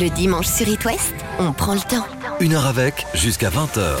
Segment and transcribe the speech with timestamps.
[0.00, 2.06] Le dimanche sur It West, on prend le temps.
[2.38, 3.96] Une heure avec, jusqu'à 20h.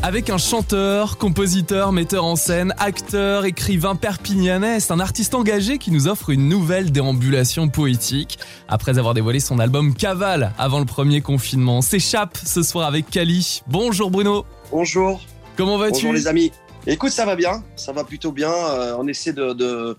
[0.00, 5.90] Avec un chanteur, compositeur, metteur en scène, acteur, écrivain perpignanais, c'est un artiste engagé qui
[5.90, 8.38] nous offre une nouvelle déambulation poétique.
[8.68, 13.62] Après avoir dévoilé son album Cavale avant le premier confinement, s'échappe ce soir avec Kali.
[13.66, 14.46] Bonjour Bruno.
[14.70, 15.20] Bonjour.
[15.56, 15.94] Comment vas-tu?
[15.94, 16.52] Bonjour les amis.
[16.86, 18.52] Écoute, ça va bien, ça va plutôt bien.
[18.52, 19.96] Euh, on essaie de, de,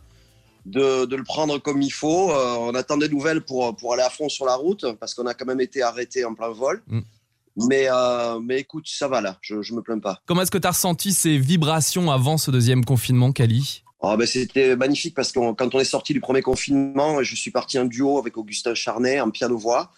[0.66, 2.32] de, de le prendre comme il faut.
[2.32, 5.28] Euh, on attend des nouvelles pour, pour aller à fond sur la route parce qu'on
[5.28, 6.82] a quand même été arrêté en plein vol.
[6.88, 7.02] Mm.
[7.68, 10.20] Mais, euh, mais écoute, ça va là, je, je me plains pas.
[10.26, 13.84] Comment est-ce que tu as ressenti ces vibrations avant ce deuxième confinement, Kali?
[14.02, 17.52] Oh, ben, C'était magnifique parce que quand on est sorti du premier confinement, je suis
[17.52, 19.92] parti en duo avec Augustin Charnet en piano-voix.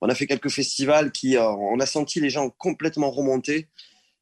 [0.00, 3.66] On a fait quelques festivals qui, euh, on a senti les gens complètement remontés.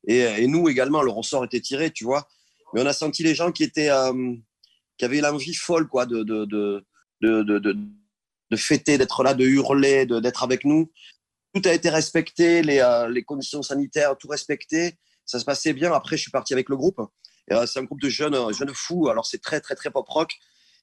[0.07, 2.27] Et, et nous également, le ressort était tiré, tu vois.
[2.73, 4.35] Mais on a senti les gens qui étaient, euh,
[4.99, 6.85] qui avaient l'envie folle, quoi, de, de, de,
[7.23, 7.43] de,
[8.51, 10.91] de, fêter, d'être là, de hurler, d'être avec nous.
[11.55, 14.99] Tout a été respecté, les, euh, les conditions sanitaires, tout respecté.
[15.25, 15.93] Ça se passait bien.
[15.93, 17.01] Après, je suis parti avec le groupe.
[17.53, 19.09] Euh, c'est un groupe de jeunes, euh, jeunes fous.
[19.09, 20.33] Alors, c'est très, très, très pop rock.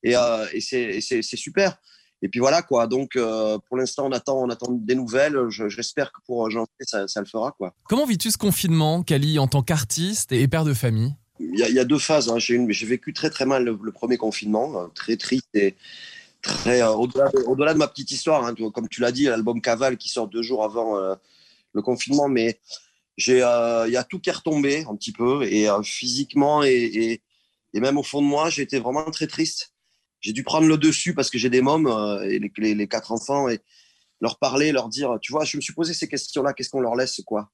[0.03, 0.13] Et,
[0.53, 1.77] et c'est, super.
[2.21, 2.85] Et puis voilà, quoi.
[2.85, 3.17] Donc,
[3.67, 5.37] pour l'instant, on attend, on attend des nouvelles.
[5.49, 7.73] Je- j'espère que pour janvier, ça, ça le fera, quoi.
[7.89, 11.15] Comment vis-tu ce confinement, Kali, en tant qu'artiste et père de famille?
[11.39, 12.29] Il y, a, deux phases.
[12.29, 12.39] hein.
[12.39, 15.75] J'ai, vécu très très mal le, premier confinement, euh, très triste et
[16.45, 18.45] très euh, au-delà, de, ma petite histoire.
[18.45, 18.53] hein.
[18.73, 21.15] Comme tu l'as dit, l'album Cavale qui sort deux jours avant euh,
[21.73, 22.59] le confinement, mais
[23.29, 27.21] euh, il y a tout qui est retombé un petit peu et physiquement et,
[27.73, 29.73] et, même au fond de moi, j'ai été vraiment très triste.
[30.21, 31.87] J'ai dû prendre le dessus parce que j'ai des mômes
[32.23, 33.59] et les, quatre enfants et
[34.21, 36.95] leur parler, leur dire, tu vois, je me suis posé ces questions-là, qu'est-ce qu'on leur
[36.95, 37.51] laisse quoi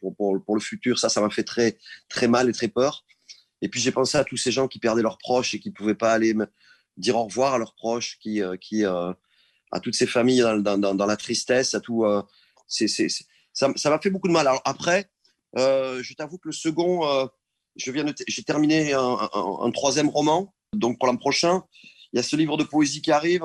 [0.00, 0.98] pour, pour, pour le futur?
[0.98, 1.76] Ça, ça m'a fait très
[2.08, 3.04] très mal et très peur.
[3.62, 5.94] Et puis j'ai pensé à tous ces gens qui perdaient leurs proches et qui pouvaient
[5.94, 6.46] pas aller me
[6.98, 9.14] dire au revoir à leurs proches, qui, euh, euh,
[9.72, 12.04] à toutes ces familles dans, la tristesse, à tout.
[12.04, 12.22] euh,
[12.68, 14.48] ça, m'a fait beaucoup de mal.
[14.64, 15.10] Après,
[15.54, 17.28] je t'avoue que le second,
[17.76, 17.92] je
[18.28, 21.62] j'ai terminé un, troisième roman, donc pour l'an prochain.
[22.12, 23.44] Il y a ce livre de poésie qui arrive.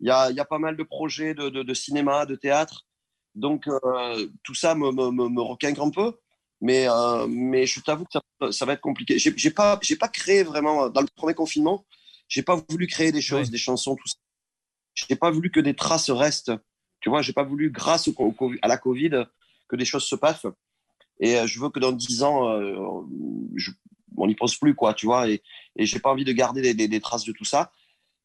[0.00, 2.86] Il y a, pas mal de projets de, cinéma, de théâtre.
[3.34, 3.68] Donc
[4.42, 6.14] tout ça me requinque un peu.
[6.60, 9.18] Mais, euh, mais je t'avoue que ça, ça va être compliqué.
[9.18, 11.84] J'ai j'ai pas, j'ai pas créé vraiment euh, dans le premier confinement.
[12.28, 13.52] J'ai pas voulu créer des choses, Ouais.
[13.52, 14.16] des chansons, tout ça.
[14.94, 16.52] J'ai pas voulu que des traces restent.
[17.00, 19.24] Tu vois, j'ai pas voulu, grâce au, au à la Covid,
[19.68, 20.46] que des choses se passent.
[21.20, 22.76] Et euh, je veux que dans dix ans, euh,
[23.56, 23.70] je,
[24.16, 24.94] on n'y pense plus, quoi.
[24.94, 25.28] Tu vois.
[25.28, 25.42] Et,
[25.76, 27.70] et j'ai pas envie de garder des, des, des traces de tout ça.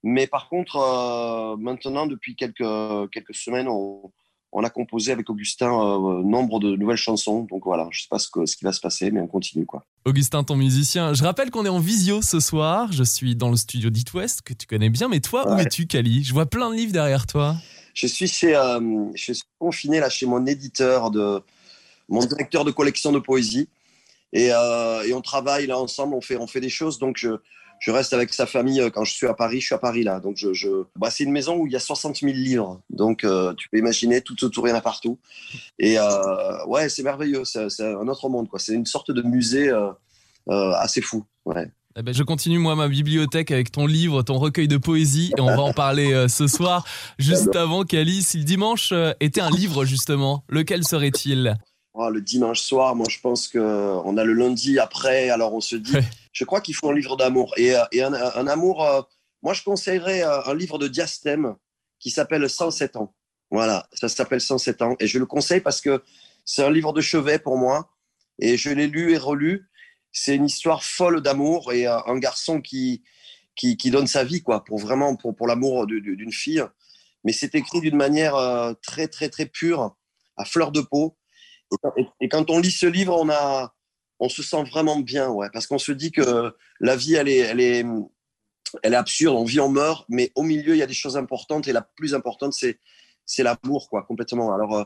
[0.02, 4.12] Mais par contre, euh, maintenant, depuis quelques quelques semaines, on,
[4.54, 7.48] on a composé avec Augustin euh, nombre de nouvelles chansons.
[7.50, 9.66] Donc voilà, je sais pas ce, que, ce qui va se passer, mais on continue,
[9.66, 9.84] quoi.
[10.06, 11.14] Augustin, ton musicien.
[11.14, 12.92] Je rappelle qu'on est en visio ce soir.
[12.92, 15.10] Je suis dans le studio d'It West, que tu connais bien.
[15.10, 16.24] Mais toi, où es-tu, Kali?
[16.24, 17.56] Je vois plein de livres derrière toi.
[17.94, 18.80] Je suis chez, euh,
[19.16, 21.42] je suis confiné là chez mon éditeur de,
[22.10, 23.70] mon directeur de collection de poésie,
[24.34, 26.98] et, euh, et on travaille là ensemble, on fait, on fait des choses.
[26.98, 27.38] Donc je,
[27.84, 29.60] je reste avec sa famille euh, quand je suis à Paris.
[29.60, 30.70] Je suis à Paris là, donc je, je...
[30.96, 33.78] Bah, c'est une maison où il y a 60 000 livres, donc euh, tu peux
[33.78, 35.20] imaginer tout autour, il y en a partout.
[35.80, 38.60] Et euh, ouais, c'est merveilleux, c'est c'est un autre monde quoi.
[38.60, 39.72] C'est une sorte de musée
[40.48, 41.26] assez fou.
[41.46, 41.72] Ouais.
[41.96, 45.42] Eh ben, je continue moi ma bibliothèque avec ton livre, ton recueil de poésie et
[45.42, 46.84] on va en parler euh, ce soir.
[47.20, 51.56] Juste avant, Kali, si le dimanche euh, était un livre justement, lequel serait-il?
[51.94, 55.62] Oh, le dimanche soir, moi je pense que on a le lundi après, alors on
[55.62, 56.04] se dit, Ouais.
[56.34, 57.54] Je crois qu'il faut un livre d'amour.
[57.58, 59.02] Et, euh, un, amour, euh,
[59.42, 61.56] moi je conseillerais euh, un livre de Diastème
[62.00, 63.16] qui s'appelle 107 ans.
[63.52, 64.96] Voilà, ça s'appelle 107 ans.
[65.00, 66.04] Et je le conseille parce que
[66.44, 67.90] c'est un livre de chevet pour moi.
[68.40, 69.70] Et je l'ai lu et relu.
[70.12, 73.04] C'est une histoire folle d'amour et un garçon qui,
[73.56, 76.64] qui, qui donne sa vie, quoi, pour vraiment, pour, pour l'amour d'une fille.
[77.24, 78.36] Mais c'est écrit d'une manière
[78.82, 79.96] très, très, très pure,
[80.36, 81.16] à fleur de peau.
[82.22, 83.74] Et quand on lit ce livre, on, a,
[84.24, 87.40] on se sent vraiment bien, ouais, parce qu'on se dit que la vie, elle est,
[87.40, 87.86] elle, est,
[88.82, 91.18] elle est absurde, on vit, on meurt, mais au milieu, il y a des choses
[91.18, 92.80] importantes, et la plus importante, c'est,
[93.26, 94.56] c'est l'amour, quoi, complètement.
[94.56, 94.84] Alors, euh,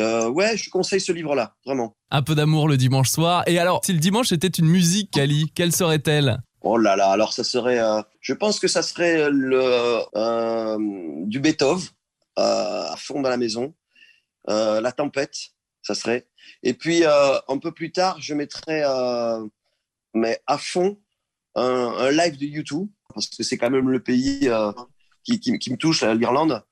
[0.00, 1.96] euh, ouais, je conseille ce livre-là, vraiment.
[2.10, 3.44] Un peu d'amour le dimanche soir.
[3.46, 6.38] Et alors, si le dimanche était une musique, Kali, quelle serait-elle?
[6.62, 10.76] Oh là là, alors ça serait, euh, je pense que ça serait le, euh,
[11.26, 11.86] du Beethoven
[12.36, 13.72] à fond dans la maison,
[14.48, 15.36] la tempête,
[15.82, 16.26] ça serait.
[16.62, 19.46] Et puis euh, un peu plus tard, je mettrais, euh,
[20.14, 20.98] mais à fond,
[21.54, 24.72] un, un live de YouTube parce que c'est quand même le pays euh,
[25.24, 26.62] qui, qui, qui me touche, l'Irlande.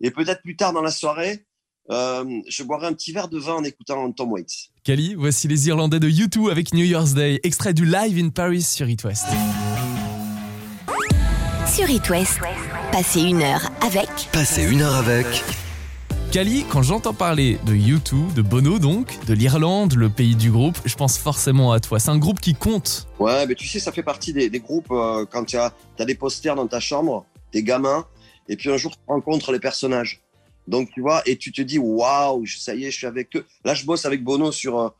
[0.00, 1.44] Et peut-être plus tard dans la soirée,
[1.90, 4.70] euh, je boirai un petit verre de vin en écoutant Tom Waits.
[4.84, 8.62] Kali, voici les Irlandais de U2 avec New Year's Day, extrait du Live in Paris
[8.62, 9.26] sur It West.
[11.66, 12.38] Sur It West,
[12.92, 15.26] passez une heure avec Passez une heure avec
[16.30, 20.76] Kali, quand j'entends parler de U2, de Bono donc, de l'Irlande, le pays du groupe,
[20.84, 21.98] je pense forcément à toi.
[21.98, 23.08] C'est un groupe qui compte.
[23.18, 26.54] Ouais, mais tu sais, ça fait partie des, groupes euh, quand tu as, des posters
[26.54, 28.06] dans ta chambre, des gamins,
[28.46, 30.20] et puis un jour tu rencontres les personnages.
[30.66, 33.46] Donc tu vois, et tu te dis, waouh, ça y est, je suis avec eux.
[33.64, 34.90] Là, je bosse avec Bono sur, euh,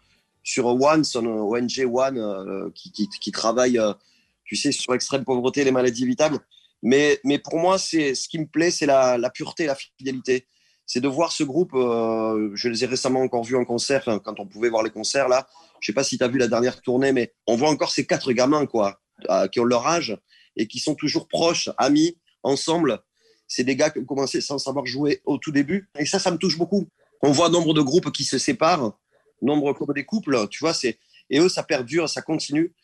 [0.43, 3.93] sur One, son ONG One, euh, qui, qui, travaille, euh,
[4.47, 6.39] tu sais, sur l'extrême pauvreté et les maladies évitables.
[6.83, 10.47] Mais, mais pour moi, c'est ce qui me plaît, c'est la, la pureté, la fidélité
[10.89, 11.75] c'est de voir ce groupe.
[11.75, 15.29] Euh, je les ai récemment encore vus en concert, quand on pouvait voir les concerts
[15.29, 15.47] là.
[15.81, 18.05] Je sais pas si tu as vu la dernière tournée, mais on voit encore ces
[18.07, 19.01] quatre gamins quoi,
[19.31, 20.19] euh, qui ont leur âge
[20.57, 23.01] et qui sont toujours proches, amis, ensemble.
[23.47, 26.31] C'est des gars qui ont commencé sans savoir jouer au tout début, et ça, ça
[26.31, 26.89] me touche beaucoup.
[27.23, 28.99] On voit nombre de groupes qui se séparent,
[29.43, 30.75] nombre comme des couples, tu vois.
[30.75, 30.99] C'est
[31.31, 32.75] et eux, ça perdure, ça continue.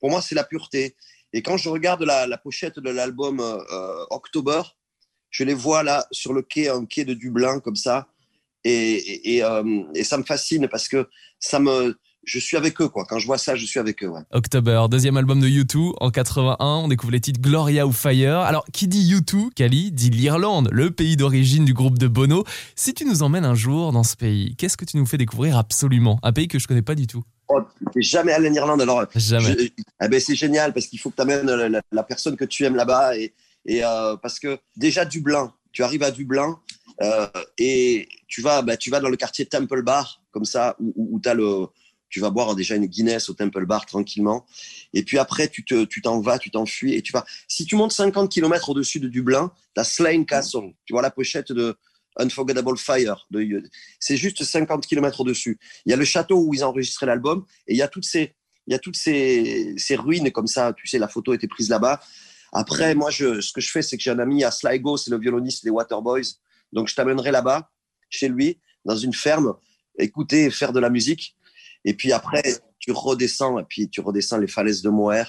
[0.00, 0.96] Pour moi, c'est la pureté.
[1.32, 4.62] Et quand je regarde la, la pochette de l'album euh, October,
[5.32, 8.06] je les vois là sur le quai, un quai de Dublin comme ça,
[8.64, 11.08] et, et, euh, et, ça me fascine parce que
[11.40, 13.04] ça me, je suis avec eux quoi.
[13.08, 14.08] Quand je vois ça, je suis avec eux.
[14.08, 14.20] Ouais.
[14.30, 16.56] October, deuxième album de U2 en 81.
[16.60, 18.38] On découvre les titres Gloria ou Fire.
[18.38, 22.44] Alors, qui dit U2, Kali, dit l'Irlande, le pays d'origine du groupe de Bono.
[22.76, 25.56] Si tu nous emmènes un jour dans ce pays, qu'est-ce que tu nous fais découvrir
[25.56, 26.20] absolument?
[26.22, 27.24] Un pays que je connais pas du tout.
[27.48, 27.60] Oh,
[27.96, 29.04] jamais allé en Irlande alors.
[29.16, 29.56] Jamais.
[29.58, 29.68] Je,
[30.04, 32.44] eh ben c'est génial parce qu'il faut que tu amènes la, la, la, personne que
[32.44, 33.34] tu aimes là-bas et
[33.66, 36.60] et euh, parce que déjà Dublin, tu arrives à Dublin
[37.02, 37.28] euh,
[37.58, 41.20] et tu vas, bah, tu vas dans le quartier Temple Bar, comme ça, où,
[42.08, 44.44] tu vas boire déjà une Guinness au Temple Bar tranquillement.
[44.92, 47.24] Et puis après, tu tu t'en vas, tu t'enfuis et tu vas.
[47.48, 50.74] Si tu montes 50 km au-dessus de Dublin, tu as Slane Castle.
[50.84, 51.74] Tu vois la pochette de
[52.18, 53.26] Unforgettable Fire.
[53.98, 55.58] C'est juste 50 km au-dessus.
[55.86, 58.04] Il y a le château où ils ont enregistré l'album et il y a toutes
[58.04, 58.34] ces,
[58.66, 60.74] il y a toutes ces, ces ruines comme ça.
[60.74, 62.00] Tu sais, la photo été prise là-bas.
[62.52, 65.10] Après, moi, je, ce que je fais, c'est que j'ai un ami à Sligo, c'est
[65.10, 66.36] le violoniste des Waterboys.
[66.72, 67.70] Donc, je t'amènerai là-bas,
[68.10, 69.54] chez lui, dans une ferme,
[69.98, 71.34] écouter faire de la musique.
[71.84, 72.42] Et puis après,
[72.78, 75.24] tu redescends, et puis tu redescends les falaises de Moher.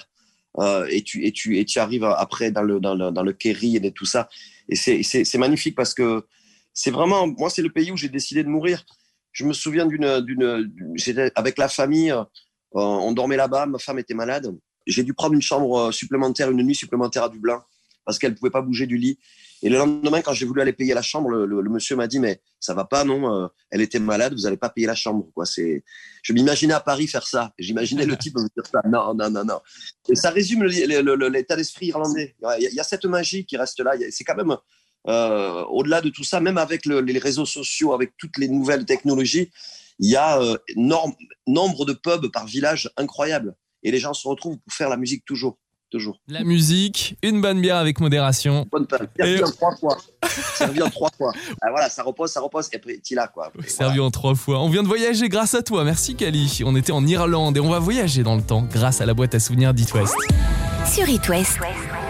[0.58, 3.32] Euh, et, tu, et, tu, et tu arrives après dans le, dans le, dans le
[3.32, 4.28] Kerry et tout ça.
[4.68, 6.26] Et c'est magnifique parce que
[6.72, 8.84] c'est vraiment, moi, c'est le pays où j'ai décidé de mourir.
[9.32, 12.24] Je me souviens d'une, d'une, j'étais avec la famille, euh,
[12.72, 14.54] on dormait là-bas, ma femme était malade
[14.86, 17.62] j'ai dû prendre une chambre supplémentaire, une nuit supplémentaire à Dublin,
[18.04, 19.18] parce qu'elle ne pouvait pas bouger du lit.
[19.62, 22.42] Et le lendemain, quand j'ai voulu aller payer la chambre, le, monsieur m'a dit mais
[22.60, 25.26] ça va pas, non euh, Elle était malade, vous n'allez pas payer la chambre,
[25.56, 27.52] je m'imaginais à Paris faire ça.
[27.58, 28.82] J'imaginais le type me dire ça.
[28.86, 29.60] Non, non, non, non.
[30.08, 32.36] Et ça résume l'état d'esprit irlandais.
[32.60, 33.92] Il y, a, cette magie qui reste là.
[34.10, 34.54] C'est quand même
[35.08, 38.84] euh, au-delà de tout ça, même avec le, les réseaux sociaux, avec toutes les nouvelles
[38.84, 39.50] technologies,
[39.98, 40.56] il y a euh,
[41.46, 43.54] nombre de pubs par village incroyable
[43.84, 45.56] et les gens se retrouvent pour faire la musique toujours.
[45.90, 46.18] Toujours.
[46.26, 48.66] La musique, une bonne bière avec modération.
[48.72, 48.98] Bonne pain.
[49.16, 49.44] Servi et...
[49.44, 49.96] en trois fois.
[50.56, 51.32] Servi en trois fois.
[51.62, 53.52] Ah, voilà, ça repose, ça repose, et après, tu là, quoi.
[53.68, 54.02] Servi voilà.
[54.02, 54.60] en trois fois.
[54.60, 55.84] On vient de voyager grâce à toi.
[55.84, 56.62] Merci, Kali.
[56.64, 59.36] On était en Irlande et on va voyager dans le temps grâce à la boîte
[59.36, 60.16] à souvenirs d'It West.
[60.92, 61.58] Sur It West,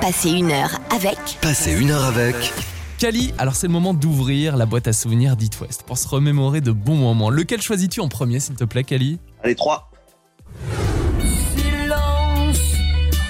[0.01, 1.19] passez une heure avec.
[1.43, 2.55] Passez une heure avec.
[2.97, 6.63] Kali, alors c'est le moment d'ouvrir la boîte à souvenirs d'It West pour se remémorer
[6.63, 7.29] de bons moments.
[7.29, 9.19] Lequel choisis-tu en premier, s'il te plaît, Kali?
[9.43, 9.91] Allez, trois.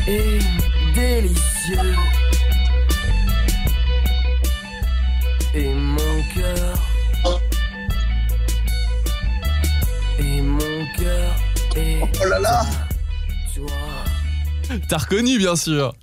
[0.06, 0.38] Et
[0.94, 1.94] délicieux.
[5.54, 6.78] Et mon cœur.
[10.18, 11.36] Et mon cœur.
[11.76, 12.64] est Oh là là
[13.54, 14.78] toi.
[14.88, 15.94] T'as reconnu, bien sûr.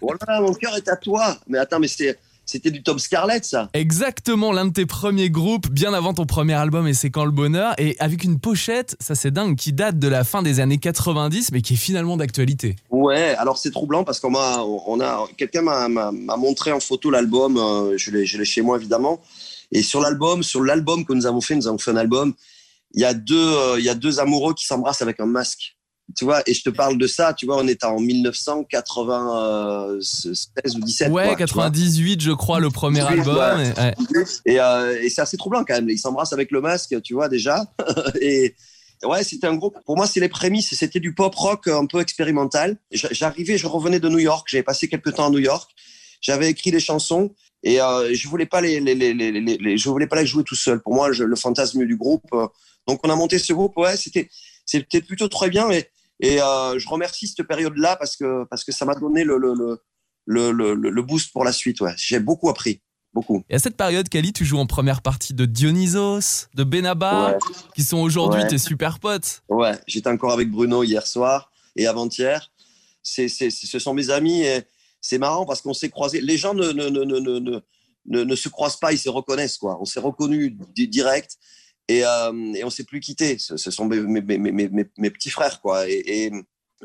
[0.00, 1.36] Oh là là, mon cœur est à toi.
[1.46, 2.18] Mais attends, mais c'est.
[2.46, 3.70] C'était du Tom Scarlett, ça.
[3.72, 7.30] Exactement, l'un de tes premiers groupes, bien avant ton premier album, et c'est quand le
[7.30, 10.78] bonheur, et avec une pochette, ça c'est dingue, qui date de la fin des années
[10.78, 12.76] 90, mais qui est finalement d'actualité.
[12.90, 17.56] Ouais, alors c'est troublant parce qu'on m'a, on a, quelqu'un m'a, montré en photo l'album,
[17.56, 19.20] euh, je l'ai, je l'ai chez moi évidemment,
[19.72, 22.34] et sur l'album, sur l'album que nous avons fait, nous avons fait un album,
[22.92, 25.76] il y a deux, euh, il y a deux amoureux qui s'embrassent avec un masque.
[26.16, 27.98] Tu vois, et je te parle de ça, tu vois, on est en
[29.24, 31.10] 1996 ou 17.
[31.10, 33.36] Ouais, quoi, 98, je crois, le premier Oui, album.
[33.60, 33.72] ouais.
[33.76, 34.24] et- ouais.
[34.46, 35.88] Et, euh, et c'est assez troublant quand même.
[35.88, 37.64] Ils s'embrassent avec le masque, tu vois déjà.
[38.20, 38.54] et
[39.04, 39.76] ouais, c'était un groupe.
[39.86, 40.74] Pour moi, c'est les prémices.
[40.74, 42.76] C'était du pop rock un peu expérimental.
[42.92, 44.46] J'arrivais, je revenais de New York.
[44.50, 45.70] J'avais passé quelques temps à New York.
[46.20, 49.78] J'avais écrit des chansons et euh, je voulais pas les, les, les, les, les- les-
[49.78, 50.80] je voulais pas les jouer tout seul.
[50.80, 52.24] Pour moi, je, le fantasme du groupe.
[52.34, 52.46] euh,
[52.86, 53.76] donc on a monté ce groupe.
[53.78, 54.28] Ouais, c'était
[54.66, 55.70] c'était plutôt très bien.
[55.70, 55.86] Et,
[56.20, 59.54] et euh, je remercie cette période-là parce que parce que ça m'a donné le le,
[60.26, 61.80] le le, le, boost pour la suite.
[61.80, 62.80] Ouais, j'ai beaucoup appris,
[63.12, 63.44] beaucoup.
[63.50, 67.38] Et à cette période, Kali, tu joues en première partie de Dionysos, de Benabar, Ouais.
[67.74, 68.48] qui sont aujourd'hui Ouais.
[68.48, 69.42] tes super potes.
[69.48, 72.50] Ouais, j'étais encore avec Bruno hier soir et avant-hier.
[73.02, 74.62] C'est, ce sont mes amis et
[75.02, 76.22] c'est marrant parce qu'on s'est croisés.
[76.22, 77.60] Les gens ne, ne, ne, ne, ne, ne-
[78.06, 79.58] ne, ne se croisent pas, ils se reconnaissent.
[79.58, 79.76] Quoi.
[79.80, 81.36] On s'est reconnus di- direct
[81.88, 83.38] et, euh, et on s'est plus quitté.
[83.38, 85.60] Ce, sont mes, petits frères.
[85.60, 85.88] Quoi.
[85.88, 86.30] Et,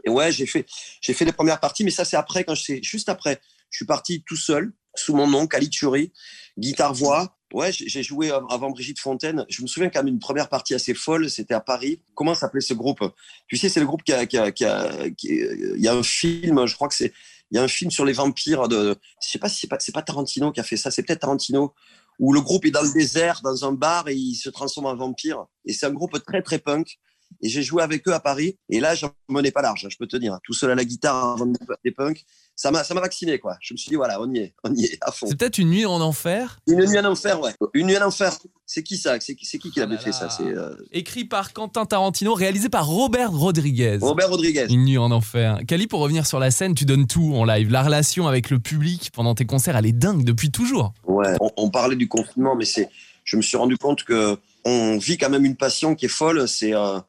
[0.07, 0.65] ouais, j'ai fait,
[1.07, 2.45] les premières parties, mais ça, c'est après,
[2.81, 3.39] juste après.
[3.69, 6.11] Je suis parti tout seul, sous mon nom, Khalid Churi,
[6.57, 7.35] guitare-voix.
[7.53, 9.45] Ouais, j'ai joué av- avant Brigitte Fontaine.
[9.49, 11.99] Je me souviens quand même d'une première partie assez folle, c'était à Paris.
[12.13, 13.03] Comment s'appelait ce groupe?
[13.47, 16.93] Tu sais, c'est le groupe qui a, il y a un film, je crois que
[16.93, 17.11] c'est,
[17.51, 19.79] il y a un film sur les vampires de, je sais pas si c'est pas,
[19.79, 21.73] c'est pas Tarantino qui a fait ça, c'est peut-être Tarantino,
[22.19, 24.95] où le groupe est dans le désert, dans un bar et il se transforme en
[24.95, 25.45] vampire.
[25.65, 26.99] Et c'est un groupe très très punk.
[27.41, 28.57] Et j'ai joué avec eux à Paris.
[28.69, 30.37] Et là, j'en menais pas large, je peux te dire.
[30.43, 32.25] Tout seul à la guitare avant des punks.
[32.61, 33.55] Ça m'a, ça m'a vacciné, quoi.
[33.61, 35.27] Je me suis dit, voilà, on y est, on y est, à fond.
[35.29, 37.53] C'est peut-être une nuit en enfer, Une nuit en enfer, ouais.
[37.73, 38.37] Une nuit en enfer.
[38.65, 39.17] C'est qui ça?
[39.21, 40.29] C'est qui, c'est qui qui l'avait là fait, ça?
[40.29, 43.99] C'est euh, écrit par Quentin Tarantino, réalisé par Robert Rodriguez.
[44.01, 44.65] Robert Rodriguez.
[44.69, 45.61] Une nuit en enfer.
[45.69, 47.71] Kali, pour revenir sur la scène, tu donnes tout en live.
[47.71, 50.93] La relation avec le public pendant tes concerts, elle est dingue depuis toujours.
[51.07, 51.37] Ouais.
[51.39, 52.89] On, on parlait du confinement, mais c'est,
[53.23, 56.45] je me suis rendu compte que on vit quand même une passion qui est folle.
[56.45, 56.99] C'est, euh,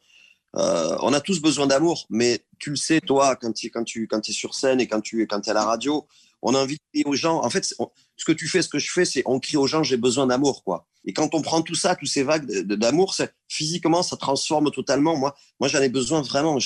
[0.54, 4.28] euh, on a tous besoin d'amour, mais tu le sais, toi, quand quand tu, quand
[4.28, 6.06] es sur scène et quand tu, quand es à la radio,
[6.42, 7.42] on a envie de crier aux gens.
[7.44, 9.82] En fait, ce que tu fais, ce que je fais, c'est on crie aux gens,
[9.82, 10.86] j'ai besoin d'amour, quoi.
[11.04, 13.14] Et quand on prend tout ça, tous ces vagues d'amour,
[13.48, 15.16] physiquement, ça transforme totalement.
[15.16, 16.58] Moi, moi, j'en ai besoin vraiment.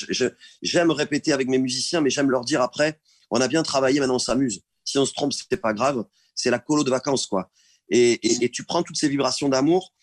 [0.61, 2.99] J'aime répéter avec mes musiciens, mais j'aime leur dire après,
[3.31, 4.61] on a bien travaillé, maintenant on s'amuse.
[4.83, 6.05] Si on se trompe, c'est pas grave.
[6.35, 7.49] C'est la colo de vacances, quoi.
[7.89, 9.93] Et, et- et tu prends toutes ces vibrations d'amour,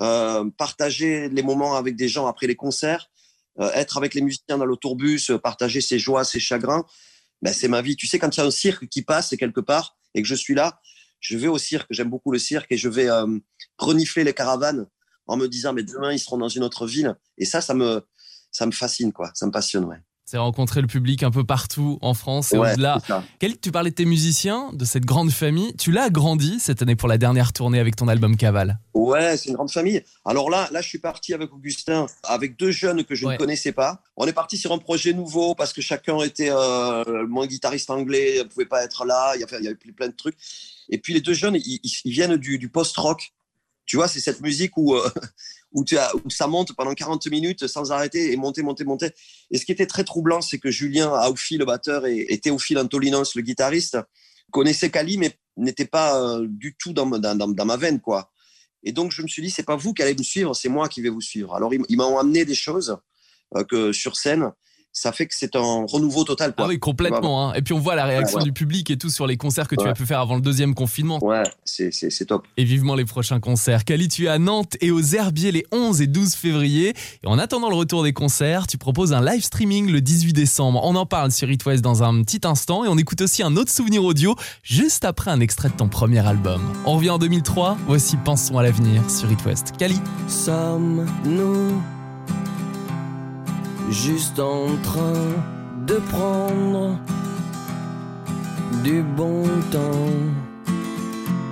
[0.00, 3.10] euh, partager les moments avec des gens après les concerts,
[3.74, 6.84] être avec les musiciens dans l'autobus, euh, partager ses joies, ses chagrins,
[7.42, 7.96] ben, c'est ma vie.
[7.96, 10.34] Tu sais, quand il y a un cirque qui passe quelque part et que je
[10.34, 10.80] suis là,
[11.20, 13.38] je vais au cirque, j'aime beaucoup le cirque et je vais euh,
[13.78, 14.86] renifler les caravanes
[15.26, 17.16] en me disant, mais demain, ils seront dans une autre ville.
[17.38, 18.06] Et ça, ça me,
[18.50, 19.30] ça me fascine, quoi.
[19.34, 20.00] Ça me passionne, ouais.
[20.34, 22.98] C'est rencontrer le public un peu partout en France et Ouais, au-delà.
[23.38, 25.72] Khalid, tu parlais de tes musiciens, de cette grande famille.
[25.76, 28.80] Tu l'as agrandi cette année pour la dernière tournée avec ton album Cavale.
[28.94, 30.02] Ouais, c'est une grande famille.
[30.24, 33.34] Alors là, là, je suis parti avec Augustin, avec deux jeunes que je Ouais.
[33.34, 34.02] ne connaissais pas.
[34.16, 38.38] On est parti sur un projet nouveau parce que chacun était euh, mon guitariste anglais,
[38.38, 39.34] ne pouvait pas être là.
[39.36, 40.36] Il y avait, plein de trucs.
[40.88, 43.32] Et puis les deux jeunes, ils, ils- ils viennent du, du post-rock.
[43.86, 45.10] Tu vois, c'est cette musique où, euh,
[45.72, 45.84] où,
[46.30, 49.10] ça monte pendant 40 minutes sans arrêter et monter, monter, monter.
[49.50, 53.34] Et ce qui était très troublant, c'est que Julien Aoufi, le batteur, et, Théophile Antolinos,
[53.34, 53.98] le guitariste,
[54.50, 58.30] connaissaient Kali, mais n'étaient pas euh, du tout dans, dans, dans, ma veine, quoi.
[58.82, 60.88] Et donc, je me suis dit, c'est pas vous qui allez me suivre, c'est moi
[60.88, 61.54] qui vais vous suivre.
[61.54, 62.98] Alors, ils, ils m'ont amené des choses
[63.56, 64.52] euh, que sur scène,
[64.96, 66.54] ça fait que c'est un renouveau total.
[66.54, 66.64] Quoi.
[66.64, 67.50] Ah oui, complètement.
[67.50, 67.54] hein.
[67.54, 68.48] Et puis on voit la réaction Ouais, ouais.
[68.48, 69.90] du public et tout sur les concerts que tu Ouais.
[69.90, 71.18] as pu faire avant le deuxième confinement.
[71.22, 71.90] Ouais, c'est,
[72.26, 72.46] top.
[72.56, 73.84] Et vivement les prochains concerts.
[73.84, 76.94] Khalid, tu es à Nantes et aux Herbiers les 11 et 12 février.
[77.22, 80.80] Et en attendant le retour des concerts, tu proposes un live streaming le 18 décembre.
[80.84, 83.56] On en parle sur It West dans un petit instant et on écoute aussi un
[83.56, 86.62] autre souvenir audio juste après un extrait de ton premier album.
[86.86, 87.76] On revient en 2003.
[87.88, 89.72] Voici Pensons à l'avenir sur It West.
[89.76, 89.98] Kali.
[90.28, 91.82] Sommes-nous
[93.90, 95.22] juste en train
[95.86, 96.98] de prendre
[98.82, 100.12] du bon temps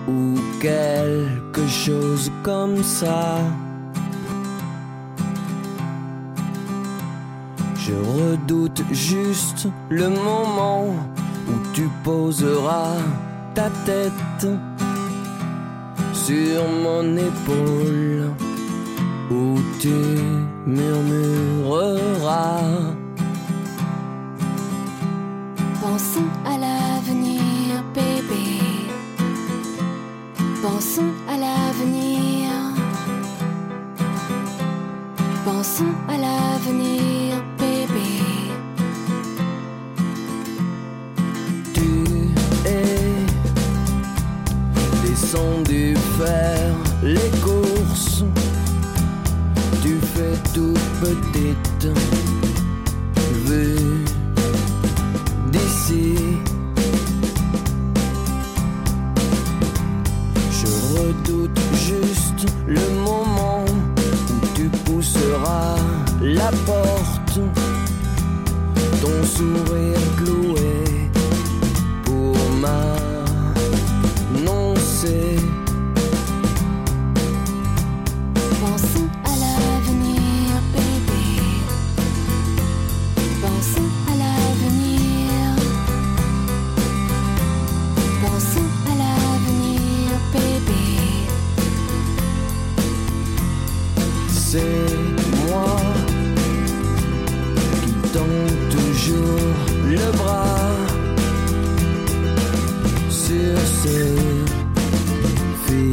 [0.08, 3.38] ou quelque chose comme ça.
[7.76, 10.94] Je redoute juste le moment
[11.48, 12.96] où tu poseras
[13.54, 14.46] ta tête
[16.12, 18.30] sur mon épaule
[19.30, 19.94] où tu
[20.66, 22.22] murmureras.
[25.80, 28.44] Pensons à l'avenir, bébé.
[30.62, 31.31] Pensons à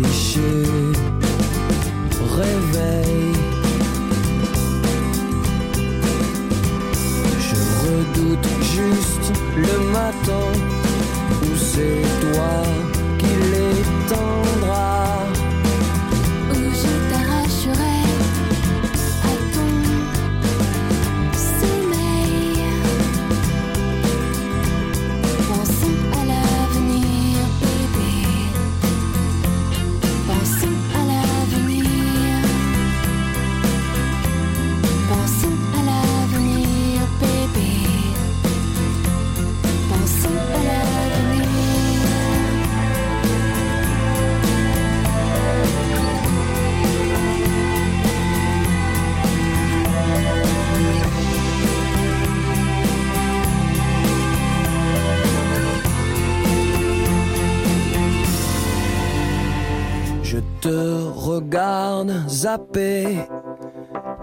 [0.10, 0.63] coucher.
[2.36, 3.19] Réveil.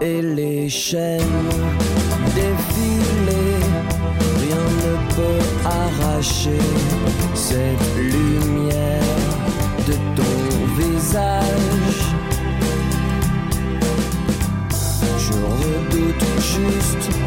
[0.07, 1.51] Les chaînes
[2.35, 3.57] défiler.
[4.43, 6.63] Rien ne peut arracher
[7.35, 9.17] cette lumière
[9.87, 10.35] de ton
[10.79, 12.01] visage.
[15.19, 17.26] Je redoute juste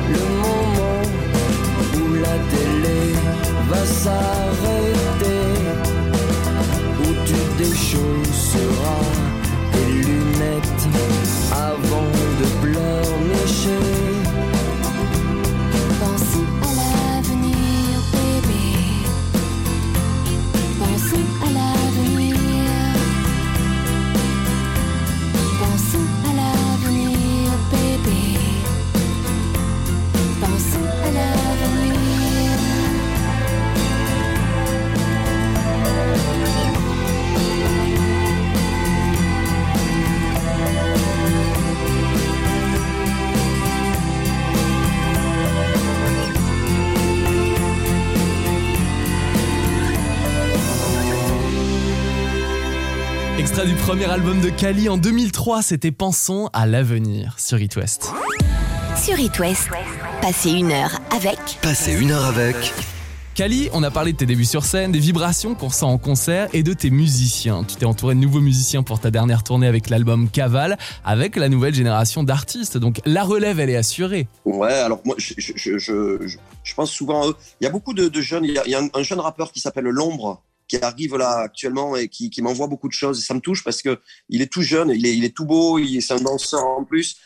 [53.90, 58.12] premier album de Kali en 2003, c'était Pensons à l'avenir sur It West.
[58.96, 59.68] Sur It West,
[60.22, 62.56] passez une heure avec Passez une heure avec
[63.34, 66.50] Kali, on a parlé de tes débuts sur scène, des vibrations qu'on sent en concert
[66.54, 67.64] et de tes musiciens.
[67.64, 71.50] Tu t'es entouré de nouveaux musiciens pour ta dernière tournée avec l'album Caval, avec la
[71.50, 72.78] nouvelle génération d'artistes.
[72.78, 74.28] Donc la relève, elle est assurée.
[74.46, 77.36] Ouais, alors moi, je, je, je, je- je pense souvent à eux.
[77.60, 78.44] Il y a beaucoup de, de jeunes.
[78.46, 81.18] Il y a, il y a un, un jeune rappeur qui s'appelle L'Ombre, qui arrive
[81.18, 83.20] là actuellement et qui, qui m'envoie beaucoup de choses.
[83.20, 85.46] Et ça me touche parce que il est tout jeune, il est, il est tout
[85.46, 87.18] beau, c'est un danseur en plus.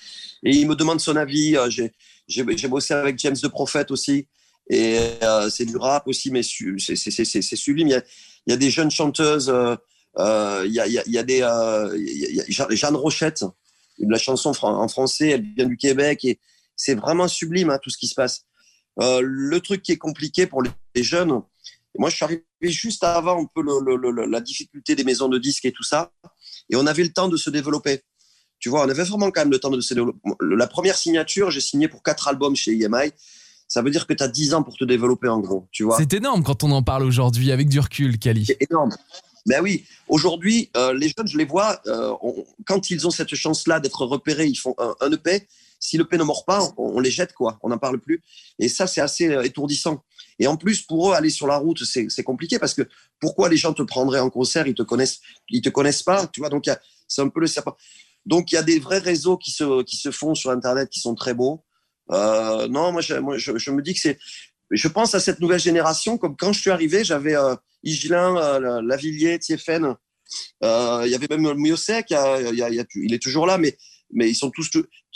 [0.43, 1.55] Et il me demande son avis.
[1.55, 4.27] Euh, J'ai, bossé avec James de Prophète aussi.
[4.69, 7.89] Et euh, c'est du rap aussi, mais c'est, sublime.
[7.89, 8.03] Il y, a,
[8.47, 9.49] il y a des jeunes chanteuses.
[9.49, 9.75] euh,
[10.19, 11.41] euh, il, y a, il, y a, des.
[11.41, 13.43] euh, il y a- Jeanne Rochette,
[13.99, 16.23] la chanson en français, elle vient du Québec.
[16.23, 16.39] Et
[16.77, 18.45] c'est vraiment sublime hein, tout ce qui se passe.
[19.01, 21.03] Euh, le truc qui est compliqué pour les, les
[21.99, 25.29] moi je suis arrivé juste avant un peu le, le- le- la difficulté des maisons
[25.29, 26.11] de disques et tout ça,
[26.69, 28.01] et on avait le temps de se développer.
[28.59, 30.19] Tu vois, on avait vraiment quand même le temps de se développer.
[30.41, 33.11] La première signature, j'ai signé pour quatre albums chez EMI.
[33.67, 35.97] Ça veut dire que tu as 10 ans pour te développer en gros, tu vois.
[35.97, 38.45] C'est énorme quand on en parle aujourd'hui avec du recul, Kali.
[38.45, 38.95] C'est énorme.
[39.45, 43.35] Ben oui, aujourd'hui, euh, les jeunes, je les vois, euh, on- quand ils ont cette
[43.35, 45.47] chance-là d'être repérés, ils font un, un EP.
[45.79, 47.59] Si le EP ne mord pas, on, on les jette, quoi.
[47.61, 48.21] On n'en parle plus.
[48.59, 50.01] Et ça, c'est assez euh, étourdissant.
[50.39, 52.87] Et en plus, pour eux, aller sur la route, c'est compliqué parce que
[53.19, 54.67] pourquoi les gens te prendraient en concert?
[54.67, 55.19] Ils te connaissent,
[55.49, 56.49] ils te connaissent pas, tu vois?
[56.49, 56.65] Donc,
[57.07, 57.75] c'est un peu le serpent.
[58.25, 60.99] Donc, il y a des vrais réseaux qui se, qui se font sur Internet qui
[60.99, 61.63] sont très beaux.
[62.11, 64.19] Euh, non, moi, je, moi, je, me dis que c'est.
[64.71, 68.81] Je pense à cette nouvelle génération, comme quand je suis arrivé, j'avais euh, Igelin, euh,
[68.81, 69.95] Lavillier, Thieffen.
[70.63, 73.77] Euh, Il y avait même Miosek, il, est toujours là, mais,
[74.11, 74.69] mais ils sont tous.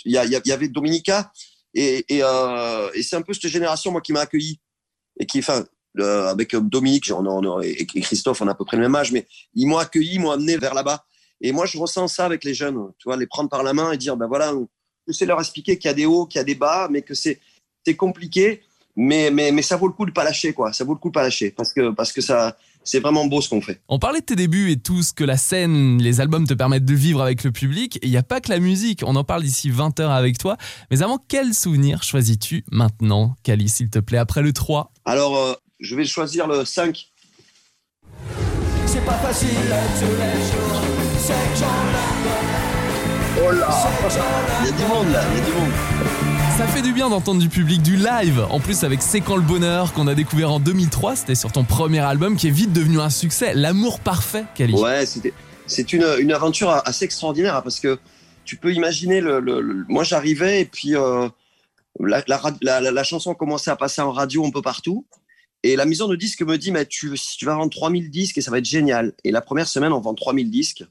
[0.06, 1.32] Il y, a- y avait Dominica,
[1.74, 4.60] et, et, euh, et c'est un peu cette génération, moi, qui m'a accueilli.
[5.20, 5.66] Et qui, enfin,
[6.00, 8.96] euh, avec Dominique on, on- et, et Christophe, on a à peu près le même
[8.96, 9.26] âge, mais
[9.56, 11.06] ils m'ont accueilli, ils m'ont amené vers là-bas.
[11.42, 13.92] Et moi, je ressens ça avec les jeunes, tu vois, les prendre par la main
[13.92, 14.54] et dire, ben voilà,
[15.08, 17.02] je sais leur expliquer qu'il y a des hauts, qu'il y a des bas, mais
[17.02, 17.40] que c'est
[17.86, 18.64] c'est compliqué,
[18.98, 20.74] mais, mais, mais ça vaut le coup de pas lâcher, quoi.
[20.74, 23.42] Ça vaut le coup de pas lâcher, parce que, parce que ça, c'est vraiment beau
[23.42, 23.82] ce qu'on fait.
[23.90, 26.86] On parlait de tes débuts et tout ce que la scène, les albums te permettent
[26.86, 27.98] de vivre avec le public.
[27.98, 29.02] Et il n'y a pas que la musique.
[29.06, 30.58] On en parle d'ici 20 heures avec toi.
[30.90, 35.54] Mais avant, quel souvenir choisis-tu maintenant, Kali, s'il te plaît, après le 3 Alors, euh,
[35.80, 37.08] je vais choisir le 5.
[38.86, 39.50] C'est pas facile
[40.00, 40.82] tous les jours.
[41.20, 42.28] C'est que j'en
[43.40, 43.70] Oh là
[44.62, 46.17] Il y a du monde là, il y a du monde.
[46.58, 48.44] Ça fait du bien d'entendre du public, du live.
[48.50, 51.64] En plus, avec C'est quand le bonheur qu'on a découvert en 2003, c'était sur ton
[51.64, 53.54] premier album qui est vite devenu un succès.
[53.54, 54.74] L'amour parfait, Kali.
[54.74, 55.06] Ouais,
[55.68, 58.00] c'est une, une aventure assez extraordinaire hein, parce que
[58.44, 61.30] tu peux imaginer le, moi j'arrivais et puis euh,
[62.00, 65.06] la, la, chanson commençait à passer en radio un peu partout
[65.62, 68.42] et la maison de disques me dit mais tu, tu vas vendre 3000 disques et
[68.42, 70.86] ça va être génial et la première semaine on vend 3000 disques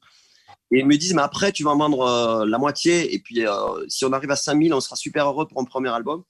[0.72, 3.14] et ils me disent mais après tu vas en vendre euh, la moitié.
[3.14, 3.52] Et puis euh,
[3.88, 6.22] si on arrive à 5000 on sera super heureux pour un premier album.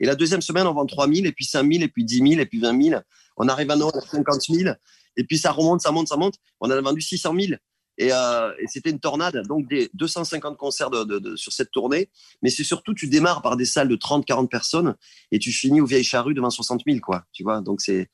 [0.00, 2.46] Et la deuxième semaine on vend 3000 et puis 5000 et puis 10 000 et
[2.46, 3.00] puis 20 000
[3.36, 4.74] on arrive à Noël à 50 000
[5.16, 6.34] et puis ça remonte ça monte ça monte.
[6.60, 7.52] On a vendu 600 000
[7.98, 11.70] et, euh, et c'était une tornade, donc des 250 concerts de, de- de- sur cette
[11.70, 12.08] tournée.
[12.40, 14.94] Mais c'est surtout, tu démarres par des salles de 30, 40 personnes.
[15.32, 17.24] Et tu finis aux Vieilles Charrues devant 60 000, quoi.
[17.32, 18.08] Tu vois, donc c'est,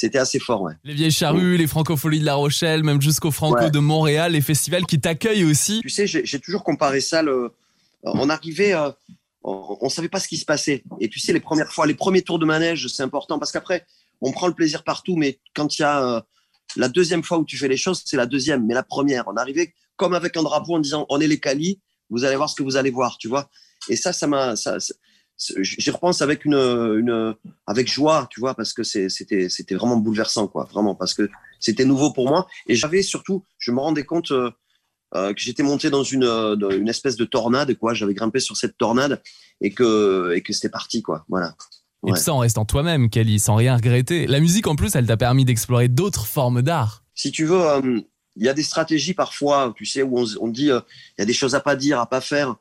[0.00, 0.72] c'était assez fort, ouais.
[0.84, 3.70] Les vieilles charrues, les francopholies de La Rochelle, même jusqu'au Franco Ouais.
[3.70, 5.80] de Montréal, les festivals qui t'accueillent aussi.
[5.82, 7.22] Tu sais, j'ai toujours comparé ça.
[7.22, 7.52] Le,
[8.02, 8.90] on arrivait, euh,
[9.44, 10.82] on, on savait pas ce qui se passait.
[11.00, 13.86] Et tu sais, les premières fois, les premiers tours de manège, c'est important parce qu'après,
[14.22, 16.20] on prend le plaisir partout, mais quand il y a euh,
[16.76, 19.36] la deuxième fois où tu fais les choses, c'est la deuxième, mais la première, on
[19.36, 22.54] arrivait comme avec un drapeau en disant, on est les Cali, vous allez voir ce
[22.54, 23.50] que vous allez voir, tu vois.
[23.88, 24.94] Et ça, ça m'a, ça, ça-
[25.58, 27.34] j'y repense avec une, une,
[27.66, 31.84] avec joie, tu vois, parce que c'était, c'était vraiment bouleversant, quoi, vraiment, parce que c'était
[31.84, 32.46] nouveau pour moi.
[32.66, 34.30] Et j'avais surtout, je me rendais compte.
[34.32, 34.50] euh,
[35.16, 37.94] euh, que j'étais monté dans une, euh, dans une espèce de tornade, quoi.
[37.94, 39.20] J'avais grimpé sur cette tornade
[39.60, 41.24] et que, et que c'était parti, quoi.
[41.28, 41.56] Voilà.
[42.06, 44.26] Et tout ça en restant toi-même, Kelly, sans rien regretter.
[44.26, 47.04] La musique, en plus, elle t'a permis d'explorer d'autres formes d'art.
[47.14, 48.00] Si tu veux, euh,
[48.36, 50.80] il y a des stratégies parfois, tu sais, où on, dit, euh,
[51.18, 52.54] il y a des choses à pas dire, à pas faire.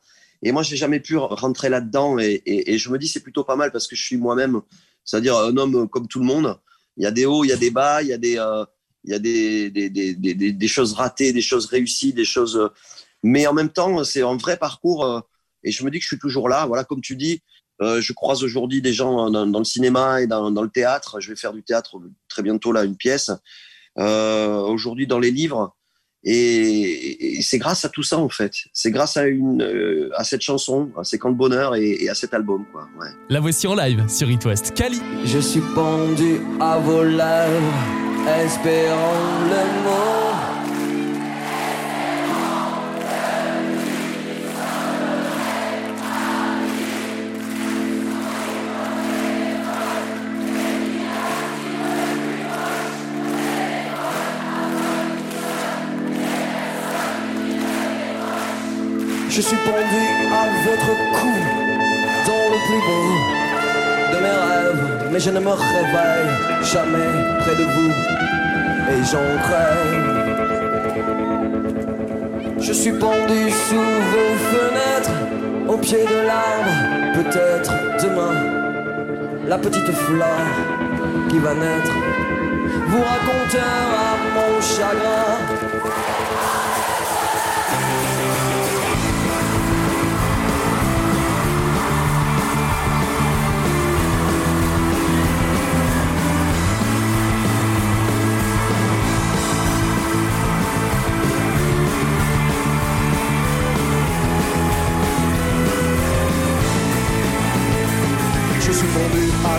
[0.44, 2.18] Et moi, j'ai jamais pu rentrer là-dedans.
[2.20, 4.62] Et, et, et je me dis, c'est plutôt pas mal parce que je suis moi-même,
[5.04, 6.58] c'est-à-dire un homme comme tout le monde.
[6.98, 8.66] Il y a des hauts, il y a des bas, il y a des, euh,
[9.04, 12.70] il y a des, des, des, des, choses ratées, des choses réussies, des choses.
[13.24, 15.06] mais en même temps, c'est un vrai parcours.
[15.06, 15.20] euh,
[15.64, 16.66] et je me dis que je suis toujours là.
[16.66, 17.42] Voilà, comme tu dis,
[17.82, 21.20] euh, je croise aujourd'hui des gens dans, dans le cinéma et dans, dans le théâtre.
[21.20, 21.98] Je vais faire du théâtre
[22.28, 23.32] très bientôt là, une pièce.
[23.98, 25.76] Euh, aujourd'hui dans les livres.
[26.24, 28.52] Et, et c'est grâce à tout ça en fait.
[28.74, 32.10] C'est grâce à une, euh, à cette chanson, à ces camps de bonheur et, et
[32.10, 32.88] à cet album quoi.
[33.00, 33.08] Ouais.
[33.30, 34.74] La voici en live sur It West.
[34.74, 35.00] Kali.
[35.24, 37.74] Je suis pendu à vos lèvres,
[38.44, 40.09] espérant le mot.
[59.40, 61.34] Je suis pendu à votre cou,
[62.28, 63.08] dans le plus beau
[64.12, 66.30] de mes rêves, mais je ne me réveille
[66.62, 67.94] jamais près de vous,
[68.92, 70.04] et j'en crève.
[72.60, 75.18] Je suis pendu sous vos fenêtres,
[75.70, 76.76] au pied de l'arbre,
[77.14, 77.74] peut-être
[78.04, 78.36] demain,
[79.48, 80.48] la petite fleur
[81.30, 81.94] qui va naître
[82.90, 85.69] vous racontera mon chagrin.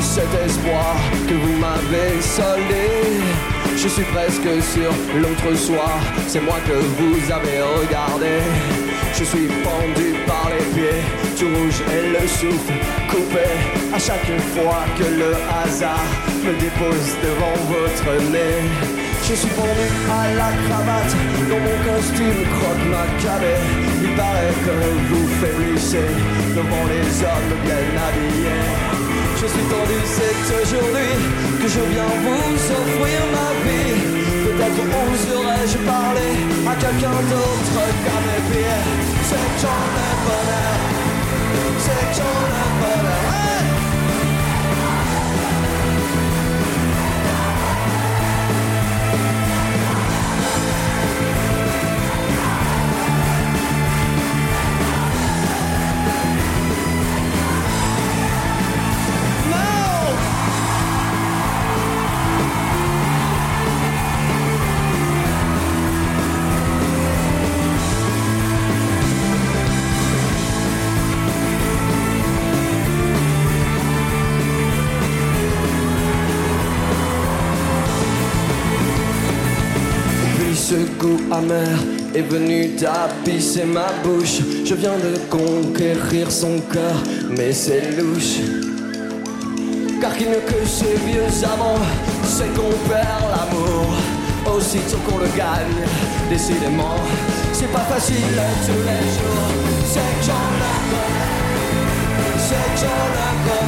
[0.00, 0.96] Cet espoir
[1.28, 3.20] que vous m'avez soldé.
[3.76, 8.40] Je suis presque sur l'autre soir, c'est moi que vous avez regardé.
[9.14, 11.02] Je suis pendu par les pieds,
[11.38, 12.72] tout rouge et le souffle
[13.10, 13.46] coupé.
[13.92, 16.06] À chaque fois que le hasard
[16.44, 18.64] me dépose devant votre nez.
[19.28, 21.14] Je suis pendu à la cravate
[21.50, 23.54] dans mon costume croque macabé.
[24.02, 24.74] Il paraît que
[25.10, 26.08] vous faiblissez
[26.56, 29.09] devant les hommes bien habillés.
[29.42, 31.16] Je suis tendu, c'est aujourd'hui
[31.62, 33.96] que je viens vous offrir ma vie.
[34.44, 36.32] Peut-être oserais-je parler
[36.68, 38.84] à quelqu'un d'autre qu'à mes pieds.
[39.24, 39.60] C'est que
[41.78, 43.39] c'est que j'en ai bonheur.
[81.32, 81.78] Amer
[82.14, 84.40] est venu tapisser ma bouche.
[84.64, 86.96] Je viens de conquérir son cœur,
[87.30, 88.40] mais c'est louche.
[90.00, 91.84] Car qui mieux que ces vieux amants,
[92.24, 93.94] c'est qu'on perd l'amour.
[94.56, 95.84] aussitôt qu'on le gagne.
[96.30, 96.96] Décidément,
[97.52, 99.50] c'est pas facile tous les jours.
[99.84, 100.50] C'est que j'en
[102.38, 103.59] c'est que j'en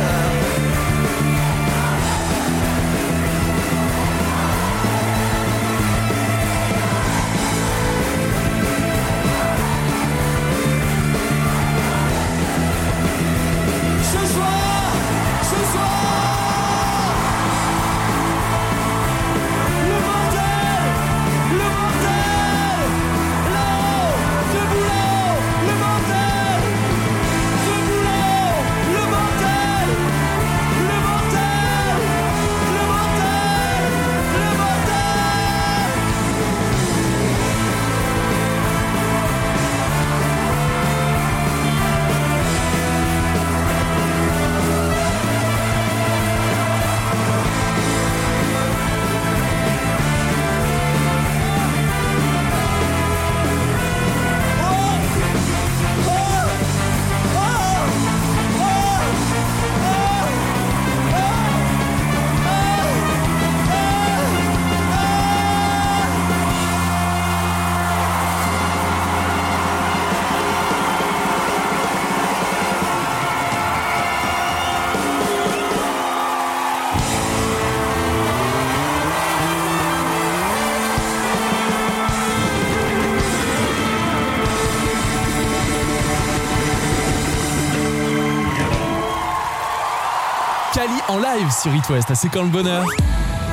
[91.42, 92.08] live sur It West.
[92.10, 92.86] Ah, C'est quand le bonheur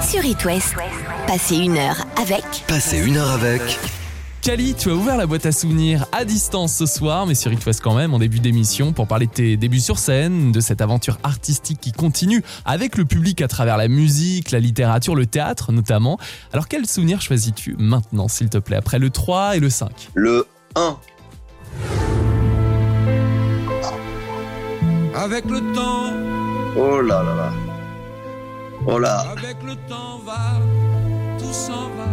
[0.08, 0.76] Sur It West,
[1.28, 3.62] passez une heure avec Passez une heure avec
[4.42, 7.66] Cali, tu as ouvert la boîte à souvenirs à distance ce soir, mais sur It
[7.66, 10.82] West quand même, en début d'émission, pour parler de tes débuts sur scène, de cette
[10.82, 15.72] aventure artistique qui continue avec le public à travers la musique, la littérature, le théâtre
[15.72, 16.18] notamment.
[16.54, 20.48] Alors quel souvenir choisis-tu maintenant, s'il te plaît, après le 3 et le 5 Le
[20.76, 20.98] 1,
[25.16, 26.14] Avec le temps,
[26.78, 27.69] oh là là là.
[28.86, 29.20] Oh là.
[29.38, 30.60] avec le temps va,
[31.38, 32.08] tout s'en va.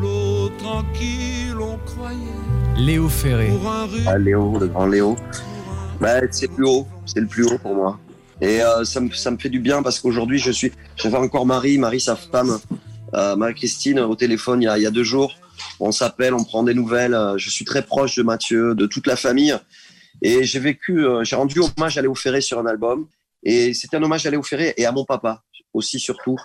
[0.00, 2.18] L'eau tranquille, on croyait.
[2.78, 3.50] Léo Ferré.
[4.06, 5.16] Ah, Léo, le grand Léo.
[6.00, 7.98] Bah, c'est le plus haut, c'est le plus haut pour moi.
[8.40, 10.72] Et euh, ça, me, ça me fait du bien parce qu'aujourd'hui, je suis.
[10.96, 12.58] J'avais encore Marie, Marie, sa femme,
[13.14, 15.34] euh, Marie-Christine, au téléphone il y, a, il y a deux jours.
[15.80, 17.14] On s'appelle, on prend des nouvelles.
[17.14, 19.54] euh, Je suis très proche de Mathieu, de toute la famille.
[20.22, 23.06] Et j'ai vécu, euh, j'ai rendu hommage à Léo Ferré sur un album.
[23.44, 25.42] Et c'était un hommage à Léo Ferré et à mon papa
[25.74, 26.36] aussi, surtout.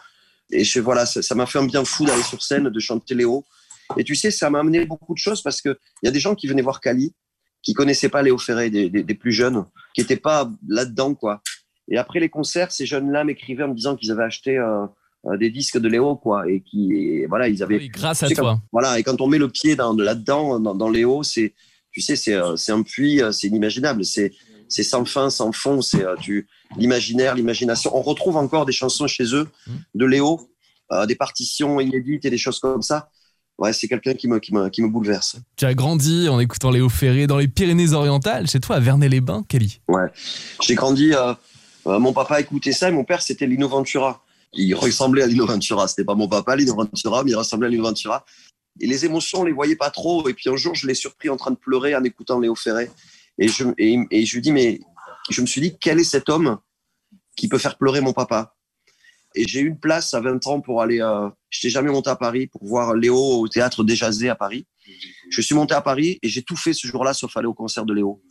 [0.52, 3.46] Et je, voilà, ça m'a fait un bien fou d'aller sur scène, de chanter Léo.
[3.98, 6.20] Et tu sais, ça m'a amené beaucoup de choses parce que il y a des
[6.20, 7.14] gens qui venaient voir Cali,
[7.64, 11.42] qui connaissaient pas Léo Ferré, des, des, des plus jeunes, qui étaient pas là-dedans, quoi.
[11.92, 14.86] Et après les concerts, ces jeunes-là m'écrivaient en me disant qu'ils avaient acheté euh,
[15.26, 17.78] euh, des disques de Léo, quoi, et qui, et voilà, ils avaient.
[17.78, 18.54] Oui, grâce à Tu sais, toi.
[18.54, 21.54] quand- voilà, et quand on met le pied dans, là-dedans, dans, dans Léo, c'est,
[21.92, 24.32] tu sais, c'est, euh, c'est un puits, c'est inimaginable, c'est,
[24.70, 27.96] c'est sans fin, sans fond, c'est euh, tu, l'imaginaire, l'imagination.
[27.96, 29.72] On retrouve encore des chansons chez eux Mmh.
[29.96, 30.50] de Léo,
[30.92, 33.10] euh, des partitions inédites et des choses comme ça.
[33.58, 35.36] Ouais, c'est quelqu'un qui me, qui me, qui me bouleverse.
[35.58, 39.82] Tu as grandi en écoutant Léo Ferré dans les Pyrénées-Orientales, chez toi à Vernet-les-Bains, Cali.
[40.62, 41.34] J'ai grandi, euh,
[41.88, 44.24] euh, mon papa écoutait ça et mon père, c'était Lino Ventura.
[44.54, 45.88] Il ressemblait à Lino Ventura.
[45.90, 48.26] C'était pas mon papa, Lino Ventura, mais il ressemblait à Lino Ventura.
[48.80, 50.30] Et les émotions, on les voyait pas trop.
[50.30, 52.90] Et puis un jour, je l'ai surpris en train de pleurer en écoutant Léo Ferré.
[53.40, 54.80] Et je, et, et je lui dis, mais
[55.30, 56.60] je me suis dit, quel est cet homme
[57.36, 58.56] qui peut faire pleurer mon papa?
[59.36, 61.02] Et j'ai eu une place à 20 ans pour aller.
[61.02, 64.66] Euh, je n'étais jamais monté à Paris pour voir Léo au théâtre Déjazé à Paris.
[65.30, 67.86] Je suis monté à Paris et j'ai tout fait ce jour-là sauf aller au concert
[67.86, 68.22] de Léo.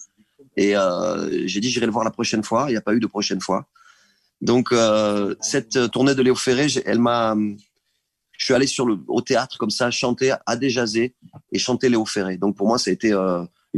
[0.56, 2.66] Et euh, j'ai dit, j'irai le voir la prochaine fois.
[2.68, 3.68] Il n'y a pas eu de prochaine fois.
[4.40, 7.36] Donc, euh, cette tournée de Léo Ferré, elle m'a.
[8.36, 11.14] Je suis allé sur le, au théâtre comme ça, chanter à Déjazé
[11.52, 12.38] et chanter Léo Ferré.
[12.38, 13.12] Donc, pour moi, ça a été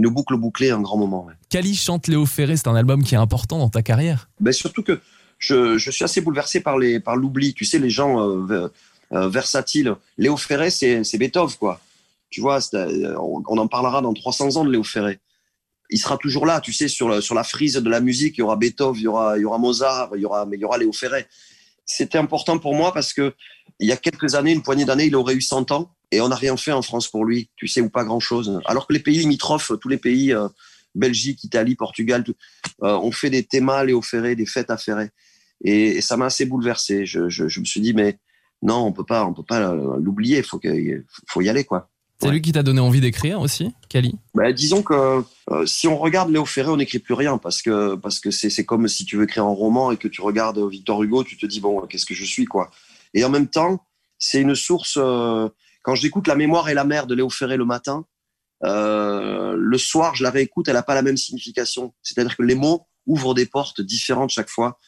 [0.03, 1.25] une boucle bouclée, un grand moment.
[1.27, 1.35] ouais.
[1.51, 4.29] Cali chante Léo Ferré, c'est un album qui est important dans ta carrière.
[4.41, 5.01] Ben, surtout que
[5.39, 7.53] je, je suis assez bouleversé par les par l'oubli.
[7.55, 8.69] Tu sais, les gens euh,
[9.13, 9.95] euh, versatiles.
[10.19, 11.81] Léo Ferré, c'est c'est Beethoven, quoi.
[12.31, 15.19] Tu vois, euh, on, on en parlera dans 300 ans de Léo Ferré.
[15.91, 18.37] Il sera toujours là, tu sais, sur, le- sur la frise de la musique.
[18.39, 20.57] Il y aura Beethoven, il y aura, il y aura Mozart, il y aura, mais
[20.57, 21.27] il y aura Léo Ferré.
[21.85, 23.35] C'était important pour moi parce que
[23.81, 26.29] il y a quelques années, une poignée d'années, il aurait eu 100 ans et on
[26.29, 28.61] n'a rien fait en France pour lui, tu sais, ou pas grand-chose.
[28.67, 30.49] Alors que les pays limitrophes, tous les pays, euh,
[30.95, 32.35] Belgique, Italie, Portugal, tout-
[32.83, 35.11] euh, ont fait des thémas Léo Ferré, des fêtes à Ferré.
[35.65, 37.07] Et, et ça m'a assez bouleversé.
[37.07, 38.19] Je, je, je me suis dit, mais
[38.63, 40.39] non, on peut pas, on peut pas l'oublier.
[40.39, 41.89] Il faut, que- faut y aller, quoi.
[42.19, 42.33] C'est Ouais.
[42.35, 44.15] lui qui t'a donné envie d'écrire aussi, Cali?
[44.35, 47.95] Ben, disons que euh, si on regarde Léo Ferré, on n'écrit plus rien parce que
[47.95, 50.59] parce que c'est c'est comme si tu veux écrire un roman et que tu regardes
[50.69, 52.71] Victor Hugo, tu te dis bon, qu'est-ce que je suis quoi.
[53.15, 53.87] Et en même temps,
[54.19, 54.99] c'est une source.
[55.01, 55.49] euh,
[55.83, 58.07] quand j'écoute La mémoire et la mer de Léo Ferré le matin,
[58.65, 61.95] euh, le soir, je la réécoute, elle n'a pas la même signification.
[62.03, 64.79] C'est-à-dire que les mots ouvrent des portes différentes chaque fois.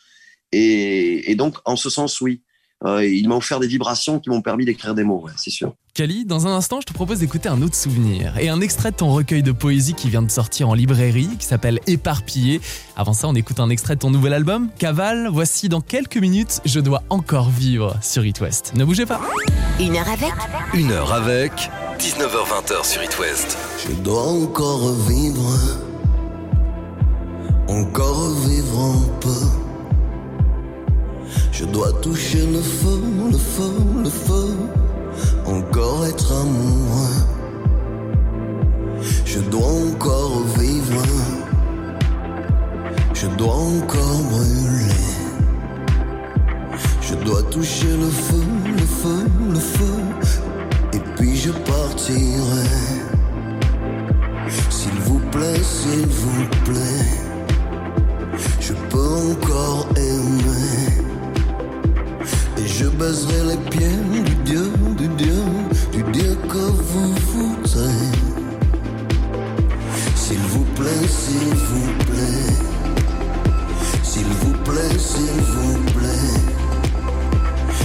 [0.55, 2.43] Et donc, en ce sens, oui.
[2.85, 5.75] Euh, il m'a offert des vibrations qui m'ont permis d'écrire des mots, ouais, c'est sûr.
[5.95, 8.97] Kali, dans un instant, je te propose d'écouter un autre souvenir et un extrait de
[8.97, 12.61] ton recueil de poésie qui vient de sortir en librairie, qui s'appelle Éparpillé.
[12.97, 15.29] Avant ça, on écoute un extrait de ton nouvel album, Cavale.
[15.31, 18.73] Voici dans quelques minutes, je dois encore vivre sur It West.
[18.75, 19.21] Ne bougez pas.
[19.79, 20.33] Une heure avec
[20.75, 21.53] Une heure avec
[21.99, 23.59] 19h20 sur It West.
[23.87, 25.87] Je dois encore vivre,
[27.69, 29.62] encore vivre un peu.
[31.53, 34.49] Je dois toucher le feu, le feu, le feu,
[35.47, 37.27] encore être amoureux.
[39.25, 41.03] Je dois encore vivre,
[43.15, 44.93] je dois encore brûler.
[47.01, 49.95] Je dois toucher le feu, le feu, le feu,
[50.93, 52.69] et puis je partirai.
[54.71, 57.09] S'il vous plaît, s'il vous plaît,
[58.61, 61.12] je peux encore aimer.
[62.59, 65.43] Et je baiserai les pieds du Dieu, du Dieu,
[65.93, 68.11] du Dieu que vous voudrez.
[70.15, 72.53] S'il vous plaît, s'il vous plaît,
[74.03, 76.41] s'il vous plaît, s'il vous plaît.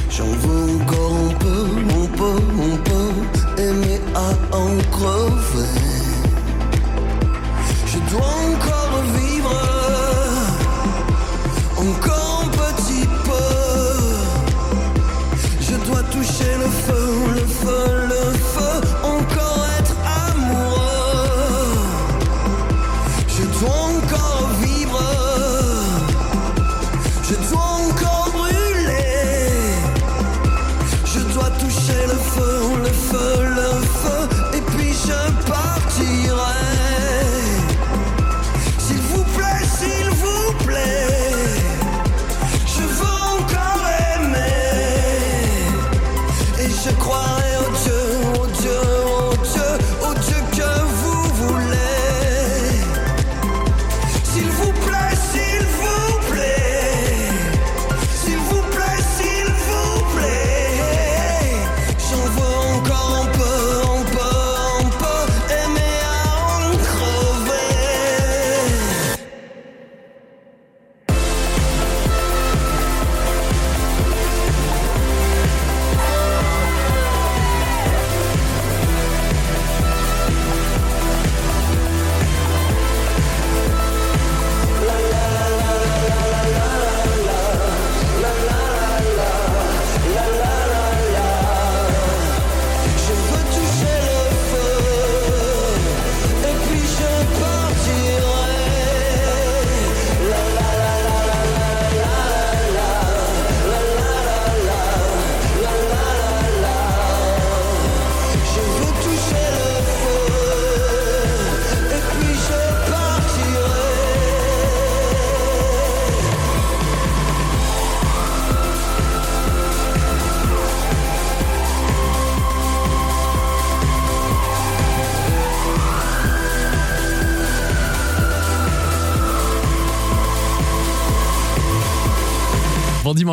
[0.09, 1.59] J'en veux encore un peu,
[2.01, 4.67] un peu, un peu, aimer à en.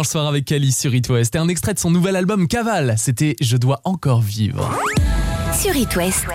[0.05, 1.35] Dimanche soir avec Kali sur It West.
[1.35, 2.95] Et un extrait de son nouvel album Cavale.
[2.99, 4.71] C'était Je dois encore vivre.
[5.59, 6.27] sur It West.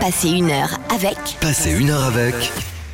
[0.00, 2.34] Passez une heure avec Passez une heure avec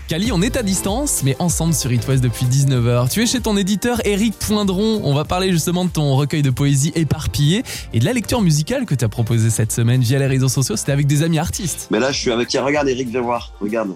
[0.08, 3.10] Kali, on est à distance, mais ensemble sur It West depuis 19h.
[3.10, 5.00] Tu es chez ton éditeur Eric Poindron.
[5.04, 8.84] On va parler justement de ton recueil de poésie éparpillé et de la lecture musicale
[8.86, 10.76] que tu as proposée cette semaine via les réseaux sociaux.
[10.76, 11.88] C'était avec des amis artistes.
[11.90, 12.48] Mais là, je suis avec.
[12.48, 13.52] Tiens, regarde, Eric, viens voir.
[13.60, 13.94] Regarde.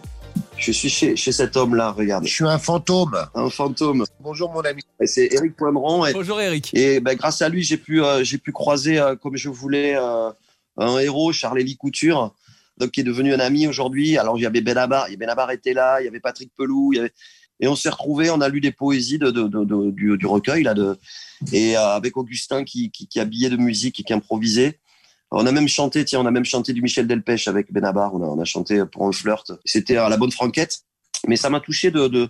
[0.58, 2.26] Je suis chez, chez cet homme-là, regarde.
[2.26, 3.16] Je suis un fantôme.
[3.34, 4.04] Un fantôme.
[4.20, 4.82] Bonjour mon ami.
[5.04, 6.06] C'est Eric Poindron.
[6.06, 6.70] Et, Bonjour Eric.
[6.74, 9.96] et ben, grâce à lui, j'ai pu, euh, j'ai pu croiser, euh, comme je voulais,
[9.96, 10.30] euh,
[10.78, 12.34] un héros, Charles-Élie Couture,
[12.78, 14.18] donc, qui est devenu un ami aujourd'hui.
[14.18, 15.08] Alors, il y avait Benabar.
[15.10, 16.00] et Benabar était là.
[16.00, 16.90] Il y avait Patrick Pelou.
[16.92, 17.12] Il y avait...
[17.60, 18.30] Et on s'est retrouvés.
[18.30, 20.98] On a lu des poésies de, de, de- de- du, du recueil, là, de,
[21.52, 24.78] et euh, avec Augustin qui, qui, qui habillait de musique et qui improvisait.
[25.30, 28.14] On a même chanté, tiens, on a même chanté du Michel Delpech avec Benabar.
[28.14, 29.50] On a, on a chanté pour un flirt.
[29.64, 30.80] C'était à la bonne franquette.
[31.26, 32.28] Mais ça m'a touché de, de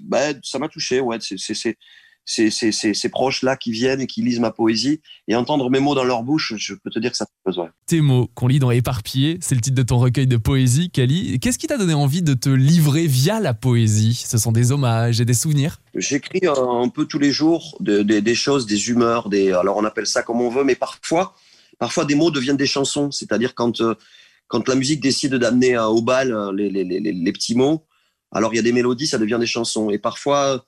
[0.00, 1.18] bah, ça m'a touché, ouais.
[1.20, 1.76] C'est, ces,
[2.24, 5.94] ces, ces, ces proches-là qui viennent et qui lisent ma poésie et entendre mes mots
[5.94, 7.68] dans leur bouche, je peux te dire que ça fait besoin.
[7.86, 11.38] Tes mots qu'on lit dans Éparpillé, c'est le titre de ton recueil de poésie, Kali.
[11.38, 14.14] Qu'est-ce qui t'a donné envie de te livrer via la poésie?
[14.14, 15.82] Ce sont des hommages et des souvenirs?
[15.94, 19.76] J'écris euh, un peu tous les jours de- de- des choses, des humeurs, des, alors
[19.76, 21.34] on appelle ça comme on veut, mais parfois,
[21.78, 23.10] parfois des mots deviennent des chansons.
[23.10, 23.94] C'est-à-dire quand, euh,
[24.48, 27.86] quand la musique décide d'amener au bal euh, les, les, les, les petits mots,
[28.32, 29.90] alors il y a des mélodies, ça devient des chansons.
[29.90, 30.64] Et parfois,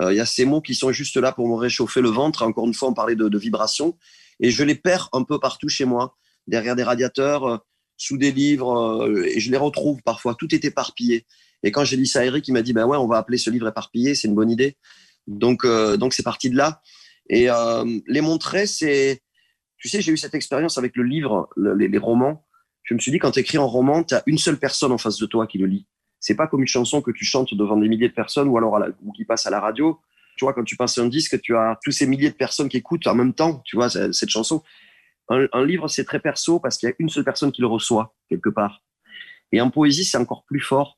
[0.00, 2.42] euh, il y a ces mots qui sont juste là pour me réchauffer le ventre.
[2.42, 3.96] Encore une fois, on parlait de, de vibrations.
[4.40, 7.56] Et je les perds un peu partout chez moi, derrière des radiateurs, euh,
[7.96, 10.36] sous des livres, et je les retrouve parfois.
[10.36, 11.26] Tout est éparpillé.
[11.64, 13.38] Et quand j'ai dit ça à Eric, il m'a dit, ben ouais, on va appeler
[13.38, 14.76] ce livre éparpillé, c'est une bonne idée.
[15.26, 16.80] Donc, euh, donc c'est parti de là.
[17.28, 19.20] Et euh, les montrer, c'est,
[19.78, 22.44] tu sais, j'ai eu cette expérience avec le livre, le- les, romans.
[22.82, 24.98] Je me suis dit, quand tu écris un roman, tu as une seule personne en
[24.98, 25.86] face de toi qui le lit.
[26.20, 28.76] C'est pas comme une chanson que tu chantes devant des milliers de personnes ou alors
[28.76, 30.00] à la- ou qui passe à la radio.
[30.36, 32.76] Tu vois, quand tu passes un disque, tu as tous ces milliers de personnes qui
[32.76, 34.62] écoutent en même temps, tu vois, cette chanson.
[35.30, 38.14] Un, livre, c'est très perso parce qu'il y a une seule personne qui le reçoit
[38.28, 38.82] quelque part.
[39.52, 40.96] Et en poésie, c'est encore plus fort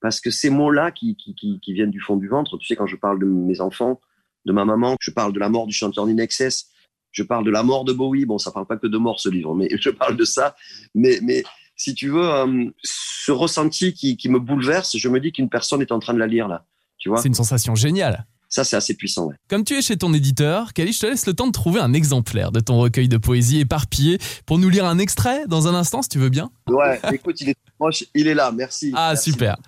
[0.00, 2.86] parce que ces mots-là qui, qui, qui, viennent du fond du ventre, tu sais, quand
[2.86, 4.00] je parle de mes enfants,
[4.44, 6.70] de ma maman, je parle de la mort du chanteur Ninexes,
[7.12, 8.26] je parle de la mort de Bowie.
[8.26, 10.56] Bon, ça parle pas que de mort ce livre, mais je parle de ça.
[10.94, 11.42] Mais, mais
[11.76, 15.80] si tu veux, euh, ce ressenti qui, qui me bouleverse, je me dis qu'une personne
[15.80, 16.64] est en train de la lire là.
[16.98, 17.18] Tu vois?
[17.22, 18.26] C'est une sensation géniale.
[18.48, 19.26] Ça, c'est assez puissant.
[19.26, 19.34] Ouais.
[19.48, 21.92] Comme tu es chez ton éditeur, Kali, je te laisse le temps de trouver un
[21.92, 26.00] exemplaire de ton recueil de poésie éparpillé pour nous lire un extrait dans un instant,
[26.00, 26.50] si tu veux bien.
[26.66, 28.50] Ouais, écoute, il est proche, il est là.
[28.50, 28.92] Merci.
[28.94, 29.32] Ah, Merci.
[29.32, 29.58] super.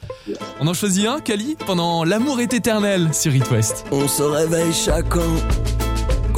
[0.61, 3.85] On en choisit un, Kali, pendant L'amour est éternel sur It West.
[3.93, 5.21] On se réveille chacun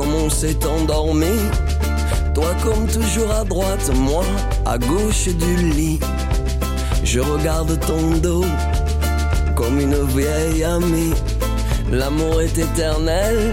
[0.02, 1.38] comme on s'est endormi.
[2.34, 4.24] Toi comme toujours à droite, moi
[4.64, 6.00] à gauche du lit.
[7.04, 8.44] Je regarde ton dos
[9.54, 11.14] comme une vieille amie.
[11.90, 13.52] L'amour est éternel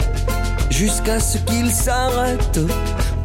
[0.72, 2.60] jusqu'à ce qu'il s'arrête.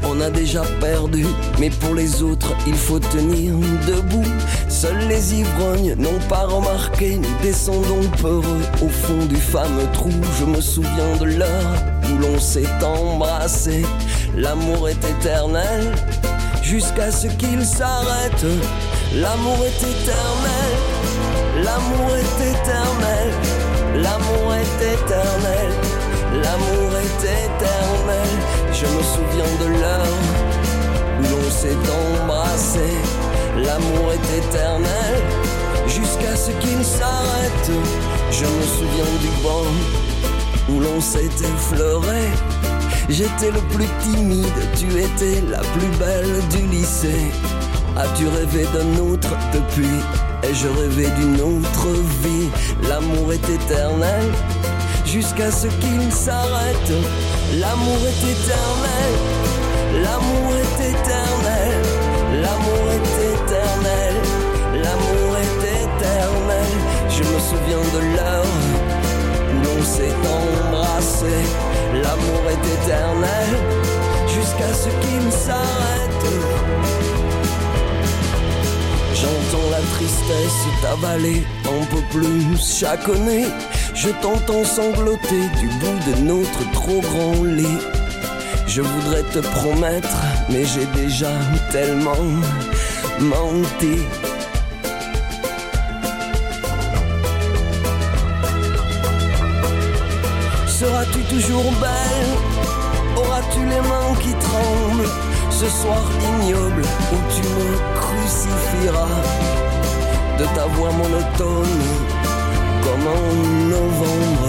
[0.07, 1.27] On a déjà perdu,
[1.59, 3.55] mais pour les autres, il faut tenir
[3.87, 4.25] debout.
[4.69, 10.13] Seuls les ivrognes n'ont pas remarqué, nous descendons peureux au fond du fameux trou.
[10.39, 13.83] Je me souviens de l'heure où l'on s'est embrassé.
[14.37, 15.93] L'amour est éternel
[16.63, 18.47] jusqu'à ce qu'il s'arrête.
[19.15, 20.73] L'amour est éternel,
[21.63, 23.31] l'amour est éternel,
[24.03, 25.71] l'amour est éternel,
[26.43, 28.31] l'amour est éternel.
[28.73, 30.19] Je me souviens de l'heure
[31.19, 32.89] où l'on s'est embrassé.
[33.57, 35.15] L'amour est éternel
[35.87, 37.71] jusqu'à ce qu'il s'arrête.
[38.31, 39.67] Je me souviens du banc
[40.71, 42.25] où l'on s'est effleuré.
[43.09, 47.31] J'étais le plus timide, tu étais la plus belle du lycée.
[47.97, 50.01] As-tu rêvé d'un autre depuis?
[50.43, 51.89] Et je rêvais d'une autre
[52.23, 52.49] vie.
[52.89, 54.33] L'amour est éternel
[55.15, 56.93] jusqu'à ce qu'il s'arrête.
[57.61, 59.13] L'amour est éternel.
[60.03, 61.75] L'amour est éternel.
[62.43, 64.15] L'amour est éternel.
[64.85, 66.71] L'amour est éternel.
[67.17, 68.55] Je me souviens de l'heure
[69.53, 71.37] où l'on s'est embrassé.
[72.03, 73.51] L'amour est éternel
[74.37, 76.27] jusqu'à ce qu'il s'arrête.
[79.15, 83.47] J'entends la tristesse t'avaler un peu plus chaque nuit.
[83.95, 87.79] Je t'entends sangloter du bout de notre trop grand lit.
[88.67, 90.17] Je voudrais te promettre,
[90.51, 91.31] mais j'ai déjà
[91.71, 92.25] tellement
[93.21, 93.99] menti.
[100.67, 102.35] Seras-tu toujours belle?
[103.17, 105.09] Auras-tu les mains qui tremblent?
[105.51, 106.83] Ce soir ignoble
[107.13, 109.23] où tu me crucifieras
[110.37, 112.14] De ta voix monotone
[112.85, 113.25] comme en
[113.75, 114.49] novembre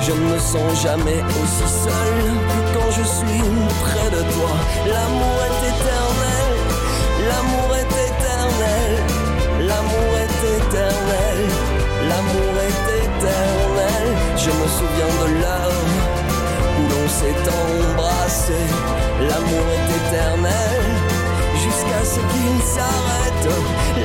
[0.00, 2.16] Je ne me sens jamais aussi seul
[2.50, 3.44] que quand je suis
[3.84, 4.52] près de toi
[4.92, 6.50] L'amour est éternel
[7.28, 8.90] L'amour est éternel
[9.68, 11.38] L'amour est éternel
[12.10, 14.06] L'amour est éternel
[14.44, 15.80] Je me souviens de l'heure
[16.78, 18.60] où l'on s'est embrassé.
[19.28, 20.82] L'amour est éternel
[21.62, 23.46] jusqu'à ce qu'il s'arrête.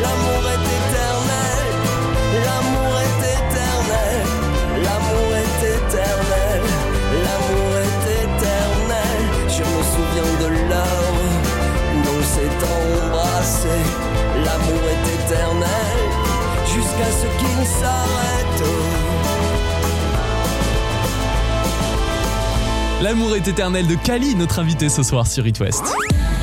[0.01, 1.04] L'amour est éternel.
[5.66, 6.61] Éternel.
[7.26, 9.20] L'amour est éternel.
[9.49, 11.13] Je me souviens de l'heure
[11.93, 13.78] où l'on s'est embrassé.
[14.45, 15.97] L'amour est éternel
[16.68, 18.63] jusqu'à ce qu'il s'arrête.
[23.01, 25.84] L'amour est éternel de Kali, notre invité ce soir sur It West.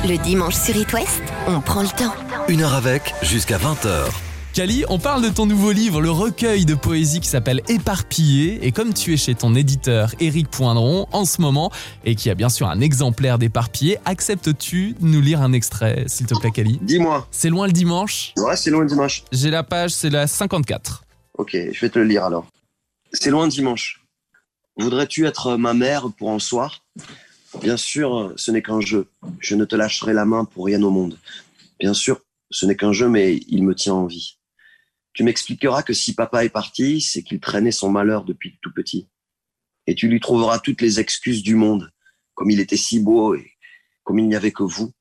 [0.07, 2.13] Le dimanche sur It West, on prend le temps.
[2.47, 4.32] Une heure avec, jusqu'à 20h.
[4.53, 8.63] Kali, on parle de ton nouveau livre, le recueil de poésie qui s'appelle Éparpillé.
[8.63, 11.71] Et comme tu es chez ton éditeur Éric Poindron en ce moment,
[12.05, 16.27] et qui a bien sûr un exemplaire d'Éparpillé, acceptes-tu de nous lire un extrait, s'il
[16.27, 16.77] te plaît, Kali?
[16.83, 17.27] Dis-moi.
[17.31, 18.31] C'est loin le dimanche?
[18.37, 19.23] Ouais, c'est loin dimanche.
[19.31, 21.03] J'ai la page, c'est la 54.
[21.39, 22.45] Ok, je vais te le lire alors.
[23.11, 24.03] C'est loin dimanche.
[24.77, 26.83] Voudrais-tu être ma mère pour un soir
[27.59, 29.07] Bien sûr, ce n'est qu'un jeu.
[29.39, 31.17] Je ne te lâcherai la main pour rien au monde.
[31.79, 32.19] Bien sûr,
[32.51, 34.37] ce n'est qu'un jeu, mais il me tient en vie.
[35.13, 39.07] Tu m'expliqueras que si papa est parti, c'est qu'il traînait son malheur depuis tout petit.
[39.85, 41.91] Et tu lui trouveras toutes les excuses du monde,
[42.33, 43.51] comme il était si beau et
[44.03, 44.91] comme il n'y avait que vous.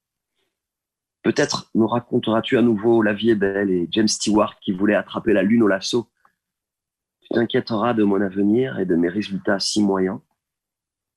[1.23, 5.33] Peut-être me raconteras-tu à nouveau La vie est belle et James Stewart qui voulait attraper
[5.33, 6.11] la lune au lasso.
[7.21, 10.19] Tu t'inquiéteras de mon avenir et de mes résultats si moyens.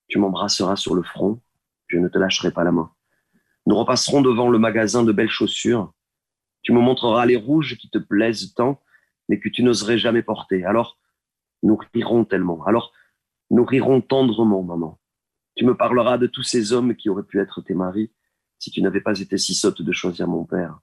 [0.08, 1.42] Tu m'embrasseras sur le front,
[1.88, 2.92] je ne te lâcherai pas la main.
[3.66, 5.92] Nous repasserons devant le magasin de belles chaussures.
[6.62, 8.80] Tu me montreras les rouges qui te plaisent tant,
[9.30, 10.64] mais que tu n'oserais jamais porter.
[10.66, 11.00] Alors,
[11.64, 12.64] nous rirons tellement.
[12.66, 12.94] Alors,
[13.50, 15.00] nous rirons tendrement, maman.
[15.56, 18.12] Tu me parleras de tous ces hommes qui auraient pu être tes maris
[18.60, 20.80] si tu n'avais pas été si sotte de choisir mon père.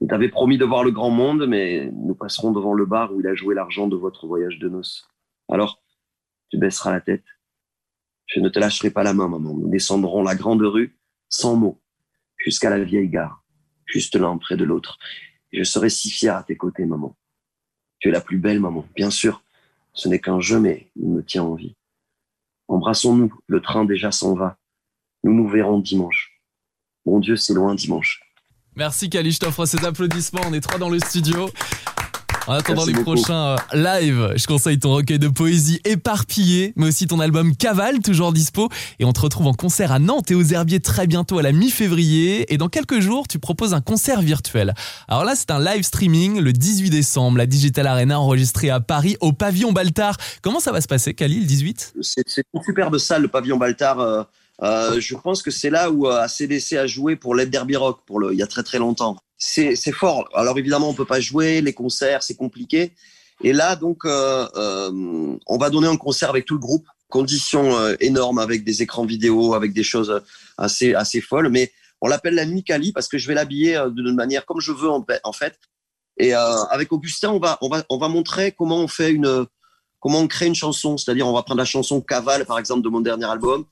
[0.00, 3.20] Il t'avait promis de voir le grand monde, mais nous passerons devant le bar où
[3.20, 5.08] il a joué l'argent de votre voyage de noces.
[5.48, 5.80] Alors,
[6.50, 7.24] tu baisseras la tête.
[8.26, 9.54] Je ne te lâcherai pas la main, maman.
[9.54, 10.98] Nous descendrons la grande rue,
[11.28, 11.80] sans mots,
[12.36, 13.44] jusqu'à la vieille gare,
[13.86, 14.98] juste l'un près de l'autre.
[15.52, 17.16] Je serai si fier à tes côtés, maman.
[18.02, 18.84] Tu es la plus belle, maman.
[18.96, 19.44] Bien sûr,
[19.94, 21.76] ce n'est qu'un jeu, mais il me tient en vie.
[22.66, 24.56] Embrassons-nous, le train déjà s'en va.
[25.22, 26.40] Nous nous verrons dimanche.
[27.06, 28.20] Mon Dieu, c'est loin dimanche.
[28.74, 30.40] Merci Kali, je t'offre ces applaudissements.
[30.46, 31.48] On est trois dans le studio.
[32.48, 33.14] En attendant Merci les beaucoup.
[33.14, 38.00] prochains euh, lives, je conseille ton recueil de poésie éparpillé, mais aussi ton album Cavale,
[38.00, 38.68] toujours dispo.
[38.98, 41.52] Et on te retrouve en concert à Nantes et aux Herbiers très bientôt à la
[41.52, 42.52] mi-février.
[42.52, 44.74] Et dans quelques jours, tu proposes un concert virtuel.
[45.06, 49.16] Alors là, c'est un live streaming le 18 décembre, la Digital Arena enregistrée à Paris
[49.20, 50.16] au pavillon Baltard.
[50.42, 54.00] Comment ça va se passer, Kali, le 18 C'est une superbe salle, le pavillon Baltard.
[54.00, 54.22] euh,
[54.62, 58.00] euh, je pense que c'est là où euh, ACDC a joué pour l'aide Derby Rock,
[58.06, 59.16] pour le, il y a très très longtemps.
[59.44, 60.28] C'est fort.
[60.34, 62.92] Alors évidemment, on peut pas jouer, les concerts, c'est compliqué.
[63.42, 66.86] Et là, donc, euh, euh, on va donner un concert avec tout le groupe.
[67.08, 70.22] Conditions euh, énormes avec des écrans vidéo, avec des choses
[70.58, 71.48] assez assez folles.
[71.48, 74.60] Mais on l'appelle la nuit Cali parce que je vais l'habiller euh, d'une manière comme
[74.60, 75.58] je veux en, fait.
[76.18, 79.46] Et euh, avec Augustin, on va on va on va montrer comment on fait une
[79.98, 80.96] comment on crée une chanson.
[80.96, 83.64] C'est-à-dire, on va prendre la chanson Cavale, par exemple, de mon dernier album,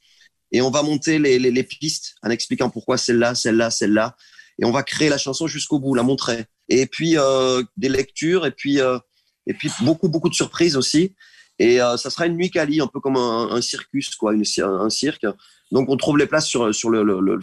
[0.51, 4.17] et on va monter les, les pistes en expliquant pourquoi celle-là, celle-là, celle-là.
[4.61, 6.45] Et on va créer la chanson jusqu'au bout, la montrer.
[6.69, 8.99] Et puis euh, des lectures, et puis euh,
[9.47, 11.15] et puis beaucoup beaucoup de surprises aussi.
[11.59, 14.45] Et euh, ça sera une nuit Cali, un peu comme un, un circus, quoi, une,
[14.63, 15.27] un cirque.
[15.73, 17.41] Donc on trouve les places sur sur le, le, le.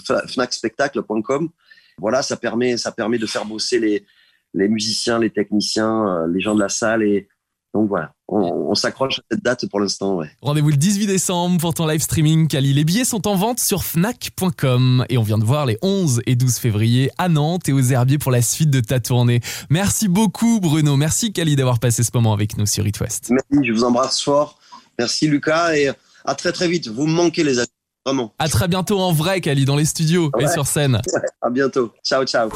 [2.00, 4.06] Voilà, ça permet ça permet de faire bosser les
[4.54, 7.28] les musiciens, les techniciens, euh, les gens de la salle et
[7.74, 8.40] donc voilà, on,
[8.70, 10.30] on s'accroche à cette date pour l'instant, ouais.
[10.42, 12.74] Rendez-vous le 18 décembre pour ton live streaming Kali.
[12.74, 16.36] Les billets sont en vente sur fnac.com et on vient de voir les 11 et
[16.36, 19.42] 12 février à Nantes et aux Herbiers pour la suite de ta tournée.
[19.70, 23.30] Merci beaucoup Bruno, merci Kali d'avoir passé ce moment avec nous sur It West.
[23.30, 24.58] Merci, je vous embrasse fort.
[24.98, 25.92] Merci Lucas et
[26.26, 26.88] à très très vite.
[26.88, 27.68] Vous me manquez les amis,
[28.06, 28.34] vraiment.
[28.40, 31.02] À très bientôt en vrai Kali dans les studios et sur scène.
[31.42, 31.94] À bientôt.
[32.04, 32.50] Ciao ciao.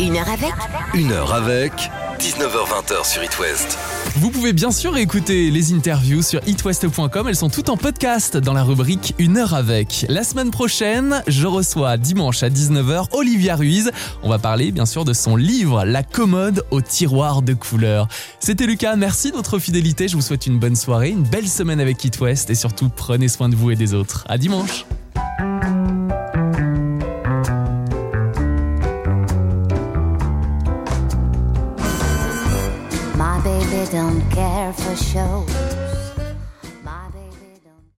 [0.00, 0.54] Une heure avec
[0.94, 1.72] Une heure avec
[2.18, 3.78] 19h20 sur It West.
[4.18, 8.54] Vous pouvez bien sûr écouter les interviews sur itwest.com, elles sont toutes en podcast dans
[8.54, 10.06] la rubrique Une heure avec.
[10.08, 13.90] La semaine prochaine, je reçois dimanche à 19h Olivia Ruiz.
[14.22, 18.08] On va parler bien sûr de son livre La commode au tiroir de couleurs.
[18.40, 21.78] C'était Lucas, merci de votre fidélité, je vous souhaite une bonne soirée, une belle semaine
[21.78, 24.24] avec It West et surtout prenez soin de vous et des autres.
[24.30, 24.86] À dimanche.
[33.90, 35.75] Don't care for show.